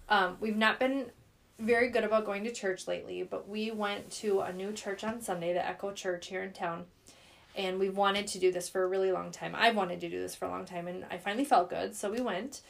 [0.07, 1.11] um we've not been
[1.59, 5.21] very good about going to church lately, but we went to a new church on
[5.21, 6.85] Sunday, the Echo Church here in town.
[7.55, 9.53] And we've wanted to do this for a really long time.
[9.55, 12.09] I've wanted to do this for a long time, and I finally felt good, so
[12.09, 12.61] we went.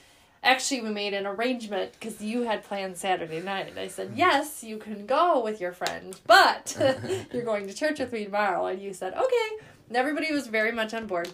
[0.42, 3.68] Actually, we made an arrangement because you had planned Saturday night.
[3.68, 6.78] And I said, Yes, you can go with your friend, but
[7.34, 8.68] you're going to church with me tomorrow.
[8.68, 9.66] And you said, Okay.
[9.90, 11.30] And everybody was very much on board.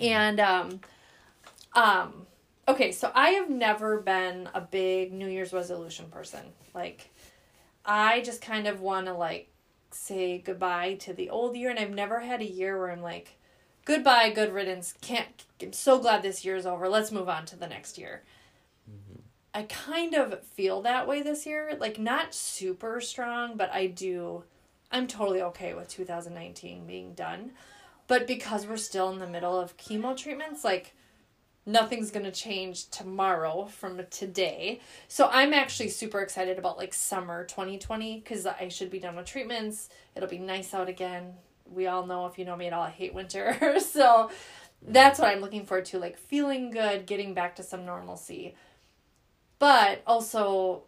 [0.00, 0.80] And, um,
[1.74, 2.26] um,
[2.66, 6.40] okay, so I have never been a big New Year's resolution person.
[6.74, 7.10] Like,
[7.84, 9.48] I just kind of want to like
[9.90, 13.38] say goodbye to the old year, and I've never had a year where I'm like,
[13.84, 14.94] goodbye, good riddance.
[15.00, 15.44] Can't.
[15.60, 16.88] I'm so glad this year is over.
[16.88, 18.22] Let's move on to the next year.
[18.88, 19.20] Mm-hmm.
[19.54, 21.76] I kind of feel that way this year.
[21.78, 24.44] Like, not super strong, but I do.
[24.92, 27.52] I'm totally okay with 2019 being done.
[28.06, 30.94] But because we're still in the middle of chemo treatments, like,
[31.68, 34.80] nothing's going to change tomorrow from today.
[35.06, 39.26] So I'm actually super excited about like summer 2020 cuz I should be done with
[39.26, 39.90] treatments.
[40.16, 41.34] It'll be nice out again.
[41.70, 43.78] We all know if you know me at all I hate winter.
[43.80, 44.30] so
[44.80, 48.54] that's what I'm looking forward to like feeling good, getting back to some normalcy.
[49.58, 50.84] But also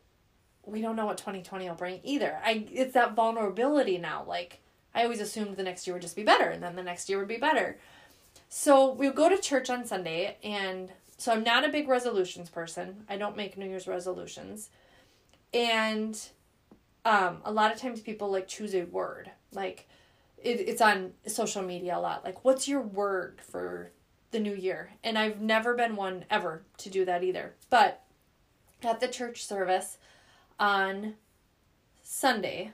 [0.64, 2.40] we don't know what 2020 will bring either.
[2.42, 4.60] I it's that vulnerability now like
[4.94, 7.18] I always assumed the next year would just be better and then the next year
[7.18, 7.78] would be better.
[8.52, 13.04] So we go to church on Sunday, and so I'm not a big resolutions person.
[13.08, 14.70] I don't make New Year's resolutions.
[15.54, 16.20] And
[17.04, 19.30] um, a lot of times people like choose a word.
[19.52, 19.88] Like
[20.36, 22.24] it, it's on social media a lot.
[22.24, 23.92] Like, what's your word for
[24.32, 24.94] the new year?
[25.04, 27.54] And I've never been one ever to do that either.
[27.70, 28.02] But
[28.82, 29.96] at the church service
[30.58, 31.14] on
[32.02, 32.72] Sunday,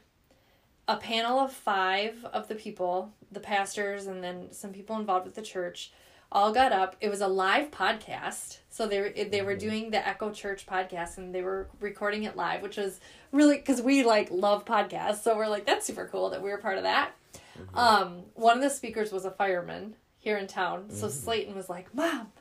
[0.89, 5.35] a panel of five of the people, the pastors, and then some people involved with
[5.35, 5.91] the church,
[6.31, 6.97] all got up.
[7.01, 9.59] It was a live podcast, so they were they were mm-hmm.
[9.59, 13.01] doing the Echo Church podcast, and they were recording it live, which was
[13.33, 16.59] really because we like love podcasts, so we're like that's super cool that we were
[16.59, 17.13] part of that.
[17.59, 17.79] Mm-hmm.
[17.79, 21.17] Um, one of the speakers was a fireman here in town, so mm-hmm.
[21.17, 22.33] Slayton was like, "Mom,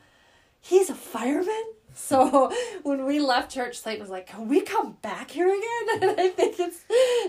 [0.62, 2.52] he's a fireman." So
[2.84, 6.30] when we left church, Slayton was like, "Can we come back here again?" And I
[6.30, 6.84] think it's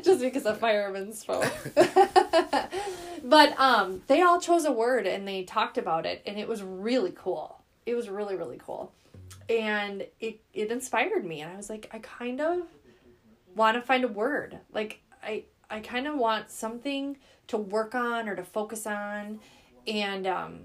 [0.05, 1.51] just because of firemen spoke.
[3.25, 6.63] but um, they all chose a word and they talked about it, and it was
[6.63, 7.63] really cool.
[7.87, 8.93] It was really really cool,
[9.49, 12.63] and it it inspired me, and I was like, I kind of
[13.55, 14.59] want to find a word.
[14.73, 19.39] Like I I kind of want something to work on or to focus on,
[19.87, 20.59] and um,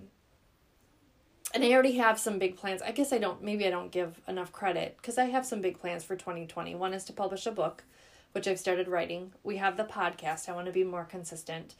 [1.53, 2.81] and I already have some big plans.
[2.81, 5.79] I guess I don't, maybe I don't give enough credit because I have some big
[5.79, 6.75] plans for 2020.
[6.75, 7.83] One is to publish a book,
[8.31, 9.33] which I've started writing.
[9.43, 10.47] We have the podcast.
[10.47, 11.75] I want to be more consistent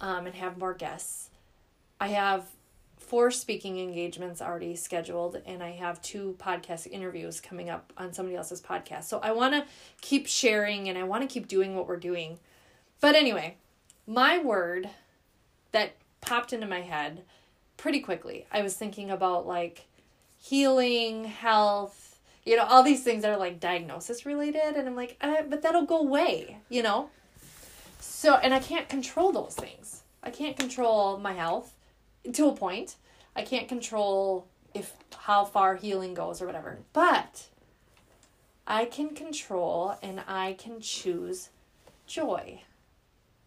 [0.00, 1.30] um, and have more guests.
[2.00, 2.46] I have
[2.96, 8.36] four speaking engagements already scheduled, and I have two podcast interviews coming up on somebody
[8.36, 9.04] else's podcast.
[9.04, 9.64] So I want to
[10.00, 12.38] keep sharing and I want to keep doing what we're doing.
[13.00, 13.56] But anyway,
[14.06, 14.90] my word
[15.72, 17.22] that popped into my head
[17.78, 18.46] pretty quickly.
[18.52, 19.86] I was thinking about like
[20.36, 24.76] healing, health, you know, all these things that are like diagnosis related.
[24.76, 27.08] And I'm like, uh, but that'll go away, you know?
[28.00, 30.02] So, and I can't control those things.
[30.22, 31.72] I can't control my health
[32.32, 32.96] to a point.
[33.34, 36.78] I can't control if how far healing goes or whatever.
[36.92, 37.46] But
[38.66, 41.50] I can control and I can choose
[42.06, 42.62] joy,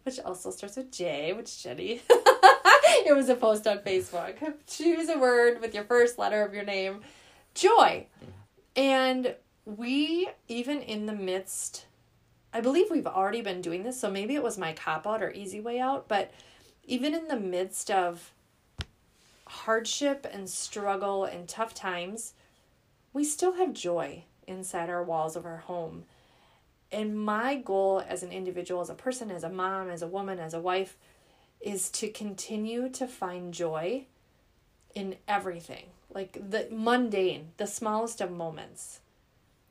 [0.04, 2.02] which also starts with J, which Jenny.
[3.06, 4.54] it was a post on Facebook.
[4.66, 7.00] Choose a word with your first letter of your name.
[7.54, 8.06] Joy.
[8.74, 11.86] And we, even in the midst,
[12.52, 15.30] I believe we've already been doing this, so maybe it was my cop out or
[15.30, 16.32] easy way out, but
[16.84, 18.32] even in the midst of
[19.46, 22.34] hardship and struggle and tough times,
[23.12, 26.04] we still have joy inside our walls of our home.
[26.90, 30.38] And my goal as an individual, as a person, as a mom, as a woman,
[30.38, 30.96] as a wife,
[31.62, 34.06] is to continue to find joy
[34.94, 35.86] in everything.
[36.12, 39.00] Like the mundane, the smallest of moments.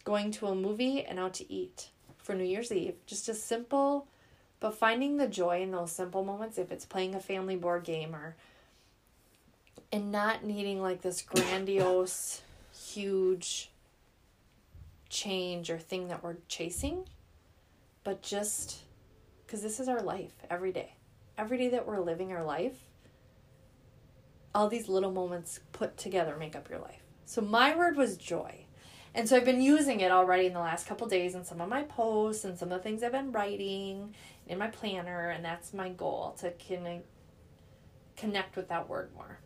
[0.03, 2.95] Going to a movie and out to eat for New Year's Eve.
[3.05, 4.07] Just a simple,
[4.59, 8.15] but finding the joy in those simple moments, if it's playing a family board game
[8.15, 8.35] or,
[9.91, 12.41] and not needing like this grandiose,
[12.73, 13.69] huge
[15.09, 17.05] change or thing that we're chasing,
[18.03, 18.79] but just
[19.45, 20.95] because this is our life every day.
[21.41, 22.77] Every day that we're living our life,
[24.53, 27.01] all these little moments put together make up your life.
[27.25, 28.65] So my word was joy.
[29.15, 31.67] And so I've been using it already in the last couple days in some of
[31.67, 34.13] my posts and some of the things I've been writing
[34.45, 37.01] in my planner and that's my goal to can
[38.15, 39.39] connect with that word more.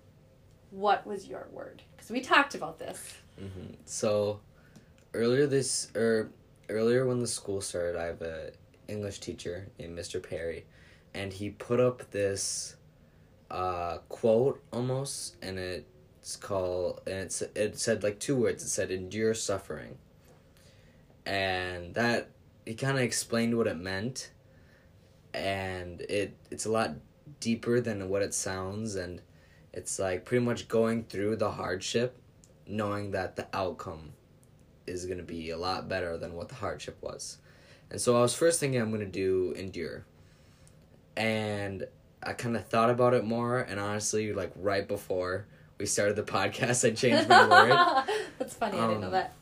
[0.72, 1.82] What was your word?
[1.98, 3.14] Cuz we talked about this.
[3.41, 3.76] Mm-hmm.
[3.86, 4.41] So
[5.14, 6.30] earlier this or
[6.68, 8.52] earlier when the school started, I have a
[8.89, 10.22] English teacher named Mr.
[10.22, 10.66] Perry
[11.16, 12.76] and he put up this
[13.49, 18.63] uh, quote almost and it's called and it's it said like two words.
[18.63, 19.97] It said endure suffering.
[21.26, 22.30] And that
[22.66, 24.32] he kind of explained what it meant
[25.34, 26.91] and it it's a lot
[27.39, 29.22] deeper than what it sounds and
[29.74, 32.18] it's like pretty much going through the hardship
[32.68, 34.11] knowing that the outcome
[34.86, 37.38] is going to be a lot better than what the hardship was.
[37.89, 40.05] And so i was first thinking i'm going to do endure
[41.18, 41.86] and
[42.24, 45.45] i kind of thought about it more and honestly like right before
[45.78, 48.13] we started the podcast, I changed my word.
[48.39, 48.78] That's funny.
[48.78, 49.34] Um, I didn't know um, that.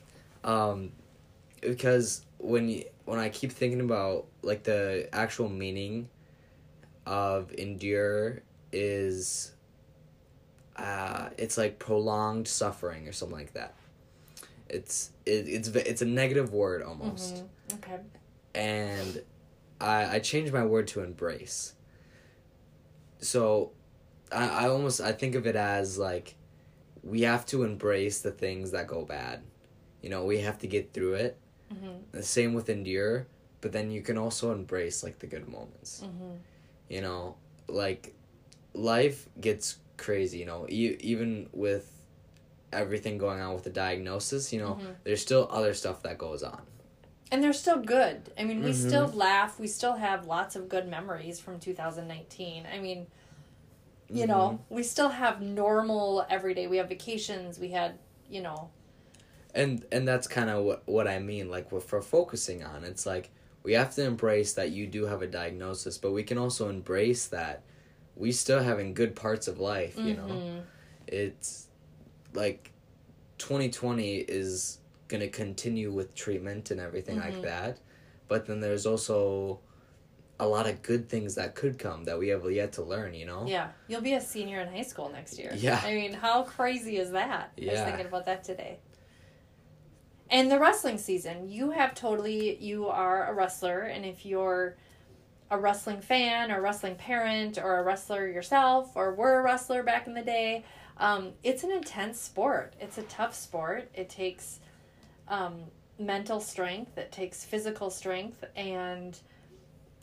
[0.44, 0.92] Um,
[1.62, 6.10] because when you, when I keep thinking about like the actual meaning
[7.06, 9.52] of endure is
[10.78, 13.76] uh it's like prolonged suffering or something like that.
[14.70, 17.36] It's it, it's it's a negative word almost.
[17.36, 17.76] Mm-hmm.
[17.76, 18.00] Okay.
[18.56, 19.22] And
[19.84, 21.74] I I changed my word to embrace.
[23.20, 23.72] So
[24.32, 26.36] I, I almost I think of it as like
[27.04, 29.42] we have to embrace the things that go bad.
[30.02, 31.38] You know, we have to get through it.
[31.74, 31.94] Mm-hmm.
[32.12, 33.28] The same with endure,
[33.62, 36.04] but then you can also embrace like the good moments.
[36.06, 36.36] Mm-hmm.
[36.90, 37.36] You know,
[37.68, 38.14] like
[38.74, 40.40] life gets crazy.
[40.40, 41.90] You know, you, even with
[42.72, 44.92] everything going on with the diagnosis, you know, mm-hmm.
[45.04, 46.62] there's still other stuff that goes on.
[47.32, 48.32] And they're still good.
[48.38, 48.88] I mean, we mm-hmm.
[48.88, 49.60] still laugh.
[49.60, 52.68] We still have lots of good memories from 2019.
[52.72, 53.08] I mean,
[54.14, 54.32] you mm-hmm.
[54.32, 57.98] know we still have normal everyday we have vacations we had
[58.30, 58.70] you know
[59.56, 63.06] and and that's kind of what what i mean like what for focusing on it's
[63.06, 63.32] like
[63.64, 67.28] we have to embrace that you do have a diagnosis but we can also embrace
[67.28, 67.64] that
[68.16, 70.28] we still having good parts of life you mm-hmm.
[70.28, 70.64] know
[71.08, 71.68] it's
[72.34, 72.72] like
[73.40, 74.80] 2020 is
[75.14, 77.34] gonna continue with treatment and everything mm-hmm.
[77.34, 77.78] like that
[78.28, 79.60] but then there's also
[80.40, 83.26] a lot of good things that could come that we have yet to learn, you
[83.26, 83.46] know?
[83.48, 83.70] Yeah.
[83.88, 85.54] You'll be a senior in high school next year.
[85.56, 85.80] Yeah.
[85.84, 87.52] I mean, how crazy is that?
[87.56, 87.70] Yeah.
[87.70, 88.80] I was thinking about that today.
[90.30, 94.78] And the wrestling season, you have totally, you are a wrestler, and if you're
[95.52, 100.08] a wrestling fan or wrestling parent or a wrestler yourself or were a wrestler back
[100.08, 100.66] in the day,
[100.98, 102.74] um, it's an intense sport.
[102.80, 103.90] It's a tough sport.
[103.94, 104.60] It takes
[105.28, 105.64] um,
[106.00, 109.18] mental strength, it takes physical strength, and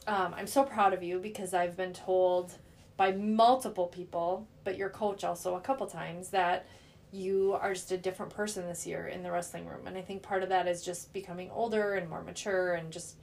[0.06, 2.52] um, I'm so proud of you because I've been told
[2.96, 6.66] by multiple people, but your coach also a couple times, that
[7.12, 9.86] you are just a different person this year in the wrestling room.
[9.86, 13.16] And I think part of that is just becoming older and more mature and just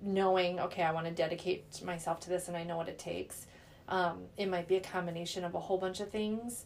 [0.00, 3.46] knowing, okay, I want to dedicate myself to this and I know what it takes.
[3.88, 6.64] Um, it might be a combination of a whole bunch of things,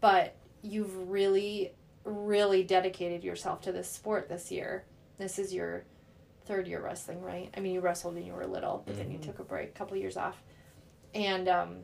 [0.00, 1.72] but you've really,
[2.04, 4.84] really dedicated yourself to this sport this year.
[5.18, 5.84] This is your
[6.46, 7.52] third year wrestling, right?
[7.56, 9.02] I mean, you wrestled when you were little, but mm-hmm.
[9.02, 9.30] then you mm-hmm.
[9.30, 10.42] took a break, a couple years off.
[11.14, 11.76] And um,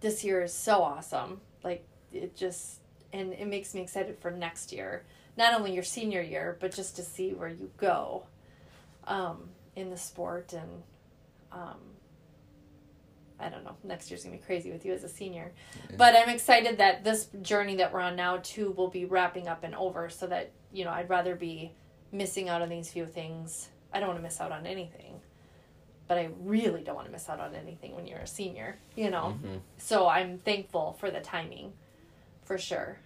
[0.00, 1.40] this year is so awesome.
[1.62, 2.80] Like, it just,
[3.12, 5.04] and it makes me excited for next year.
[5.36, 8.24] Not only your senior year, but just to see where you go
[9.06, 10.52] um, in the sport.
[10.52, 10.82] And
[11.52, 11.78] um,
[13.38, 15.52] I don't know, next year's gonna be crazy with you as a senior.
[15.90, 15.96] Yeah.
[15.98, 19.64] But I'm excited that this journey that we're on now, too, will be wrapping up
[19.64, 21.72] and over so that, you know, I'd rather be
[22.12, 23.68] missing out on these few things.
[23.92, 25.20] I don't want to miss out on anything.
[26.08, 29.10] But I really don't want to miss out on anything when you're a senior, you
[29.10, 29.36] know?
[29.42, 29.56] Mm-hmm.
[29.78, 31.72] So I'm thankful for the timing,
[32.44, 32.98] for sure.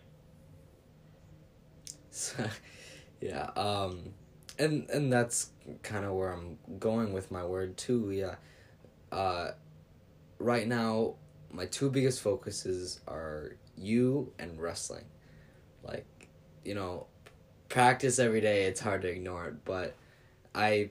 [2.11, 2.45] So,
[3.21, 4.13] yeah, um,
[4.59, 5.51] and and that's
[5.83, 8.11] kind of where I'm going with my word too.
[8.11, 8.35] Yeah,
[9.11, 9.53] uh,
[10.41, 11.15] right now
[11.53, 15.05] my two biggest focuses are you and wrestling.
[15.83, 16.29] Like,
[16.65, 17.07] you know,
[17.69, 18.65] practice every day.
[18.65, 19.97] It's hard to ignore it, but
[20.55, 20.91] I,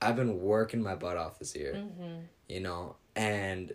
[0.00, 1.74] I've been working my butt off this year.
[1.76, 2.20] Mm-hmm.
[2.48, 3.72] You know, and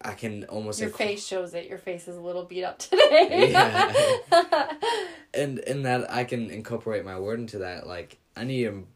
[0.00, 1.66] I can almost Your face shows it.
[1.68, 3.50] Your face is a little beat up today.
[3.52, 3.92] Yeah.
[5.34, 7.86] and in that I can incorporate my word into that.
[7.86, 8.86] Like I need to,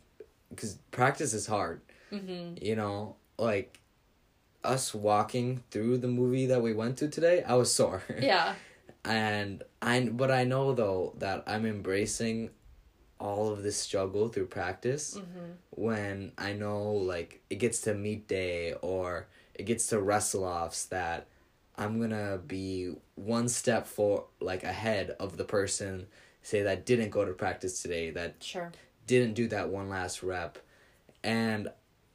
[0.50, 1.80] because practice is hard.
[2.12, 2.62] mm-hmm.
[2.64, 3.80] You know, like
[4.66, 8.02] us walking through the movie that we went to today, I was sore.
[8.20, 8.54] Yeah.
[9.04, 12.50] and I but I know though that I'm embracing
[13.18, 15.52] all of this struggle through practice Mm-hmm.
[15.70, 20.86] when I know like it gets to meet day or it gets to wrestle offs
[20.86, 21.26] that
[21.78, 26.06] I'm gonna be one step for like ahead of the person
[26.42, 28.70] say that didn't go to practice today that Sure.
[29.06, 30.58] didn't do that one last rep
[31.22, 31.68] and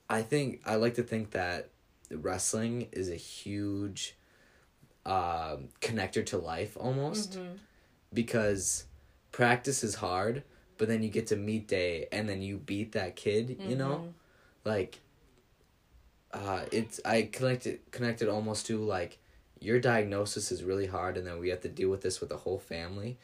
[0.09, 1.69] I think I like to think that
[2.11, 4.15] wrestling is a huge
[5.05, 7.53] um connector to life almost Mm-hmm.
[8.13, 8.85] because
[9.31, 10.43] practice is hard
[10.77, 14.13] but then you get to meet day and then you beat that kid you know
[14.65, 14.99] like
[16.33, 19.17] uh it's i connected connected almost to like
[19.59, 22.37] your diagnosis is really hard and then we have to deal with this with the
[22.37, 23.17] whole family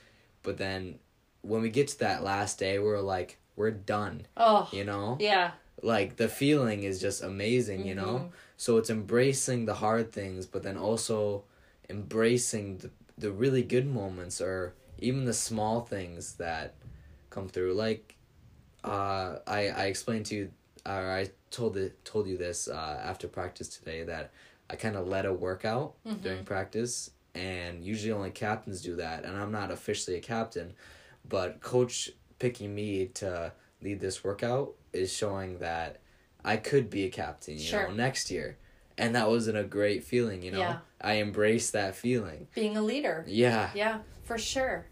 [0.43, 0.99] but then
[1.41, 4.67] when we get to that last day we're like we're done Oh.
[4.71, 5.51] you know Yeah.
[5.81, 10.63] like the feeling is just amazing you know so it's embracing the hard things but
[10.63, 11.43] then also
[11.89, 16.73] embracing the, the really good moments or even the small things that
[17.29, 17.73] come through.
[17.73, 18.15] Like
[18.83, 20.51] uh i i explained to you
[20.85, 24.31] or i told it told you this uh after practice today that
[24.69, 29.35] i kind of led a workout during practice and usually only captains do that and
[29.35, 30.73] i'm not officially a captain
[31.27, 33.51] but coach picking me to
[33.81, 35.97] lead this workout is showing that
[36.43, 37.87] I could be a captain, you Sure.
[37.87, 38.57] know, next year.
[38.97, 40.59] And that wasn't a great feeling, you know.
[40.59, 40.79] Yeah.
[40.99, 42.47] I embraced that feeling.
[42.55, 43.23] Being a leader.
[43.27, 43.69] Yeah.
[43.75, 44.87] Yeah, for sure.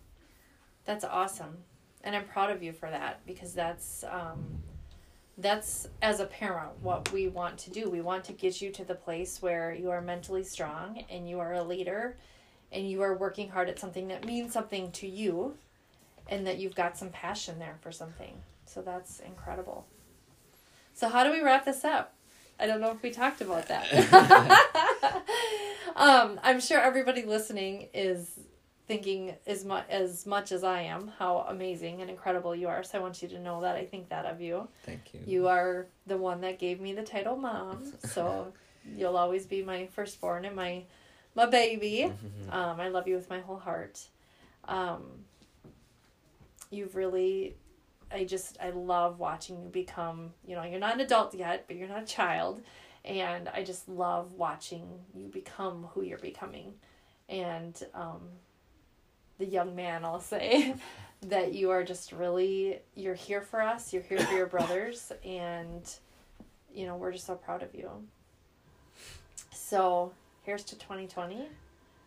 [0.86, 1.58] That's awesome.
[2.04, 4.62] And I'm proud of you for that because that's um
[5.38, 7.90] that's as a parent what we want to do.
[7.90, 11.40] We want to get you to the place where you are mentally strong and you
[11.40, 12.16] are a leader
[12.72, 15.58] and you are working hard at something that means something to you
[16.30, 18.34] and that you've got some passion there for something.
[18.66, 19.86] So that's incredible.
[20.96, 22.14] So how do we wrap this up?
[22.58, 23.92] I don't know if we talked about that.
[25.96, 28.40] um, I'm sure everybody listening is
[28.88, 32.82] thinking as much as much as I am how amazing and incredible you are.
[32.82, 34.70] So I want you to know that I think that of you.
[34.86, 35.20] Thank you.
[35.26, 37.92] You are the one that gave me the title mom.
[38.06, 38.54] So
[38.96, 40.84] you'll always be my firstborn and my
[41.36, 42.06] my baby.
[42.50, 44.02] Um, I love you with my whole heart.
[44.70, 45.04] Um,
[46.72, 47.56] you've really
[48.16, 51.76] I just I love watching you become, you know, you're not an adult yet, but
[51.76, 52.62] you're not a child.
[53.04, 56.74] And I just love watching you become who you're becoming.
[57.28, 58.22] And um,
[59.38, 60.76] the young man, I'll say,
[61.28, 65.92] that you are just really, you're here for us, you're here for your brothers, and,
[66.74, 67.90] you know, we're just so proud of you.
[69.52, 70.14] So
[70.44, 71.48] here's to 2020.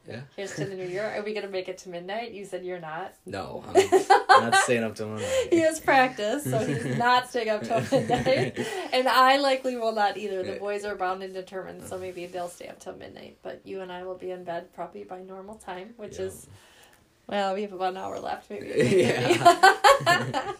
[0.09, 0.21] Yeah.
[0.37, 1.05] Here's to the new year.
[1.05, 2.33] Are we going to make it to midnight?
[2.33, 3.13] You said you're not.
[3.27, 3.77] No, I'm,
[4.31, 5.49] I'm not staying up till midnight.
[5.51, 8.59] He has practice, so he's not staying up till midnight.
[8.93, 10.43] And I likely will not either.
[10.43, 13.37] The boys are bound and determined, so maybe they'll stay up till midnight.
[13.43, 16.25] But you and I will be in bed probably by normal time, which Yeah.
[16.27, 16.47] is,
[17.27, 18.73] well, we have about an hour left, maybe.
[19.05, 20.53] Yeah.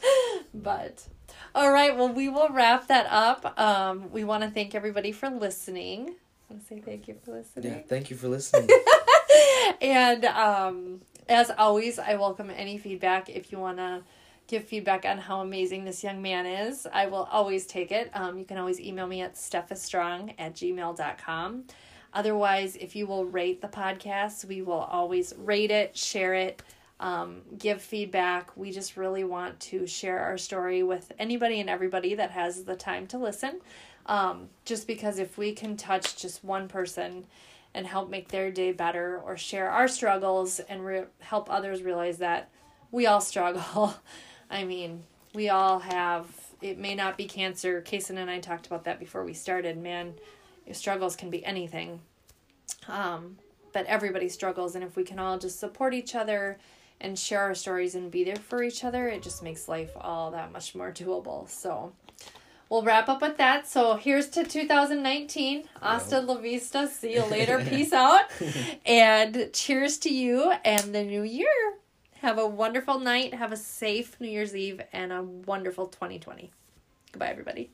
[0.55, 1.07] but,
[1.55, 3.59] all right, well, we will wrap that up.
[3.59, 6.11] Um, we want to thank everybody for listening.
[6.51, 7.73] I want to say thank you for listening.
[7.73, 8.69] Yeah, thank you for listening.
[9.81, 13.29] and um, as always, I welcome any feedback.
[13.29, 14.03] If you want to
[14.47, 18.11] give feedback on how amazing this young man is, I will always take it.
[18.15, 21.65] Um, you can always email me at stephastrong at gmail.com.
[22.15, 26.63] Otherwise, if you will rate the podcast, we will always rate it, share it,
[26.99, 28.57] um, give feedback.
[28.57, 32.75] We just really want to share our story with anybody and everybody that has the
[32.75, 33.61] time to listen.
[34.07, 37.27] Um, just because if we can touch just one person
[37.79, 42.19] and help make their day better or share our struggles and re- help others realize
[42.19, 42.51] that
[42.91, 43.95] we all struggle.
[44.51, 46.27] I mean, we all have,
[46.61, 47.81] it may not be cancer.
[47.81, 49.79] Kason and I talked about that before we started.
[49.79, 50.15] Man,
[50.73, 52.01] struggles can be anything.
[52.89, 53.39] Um,
[53.73, 54.75] but everybody struggles.
[54.75, 56.59] And if we can all just support each other
[57.01, 60.33] and share our stories and be there for each other, it just makes life all
[60.33, 61.49] that much more doable.
[61.49, 61.93] So,
[62.69, 63.67] we'll wrap up with that.
[63.67, 65.65] So here's to 2019.
[65.81, 66.89] Hasta la vista.
[66.89, 67.65] See you later.
[67.69, 68.25] Peace out.
[68.87, 71.49] And cheers to you and the new year.
[72.21, 73.35] Have a wonderful night.
[73.35, 76.51] Have a safe New Year's Eve and a wonderful 2020.
[77.13, 77.71] Goodbye, everybody.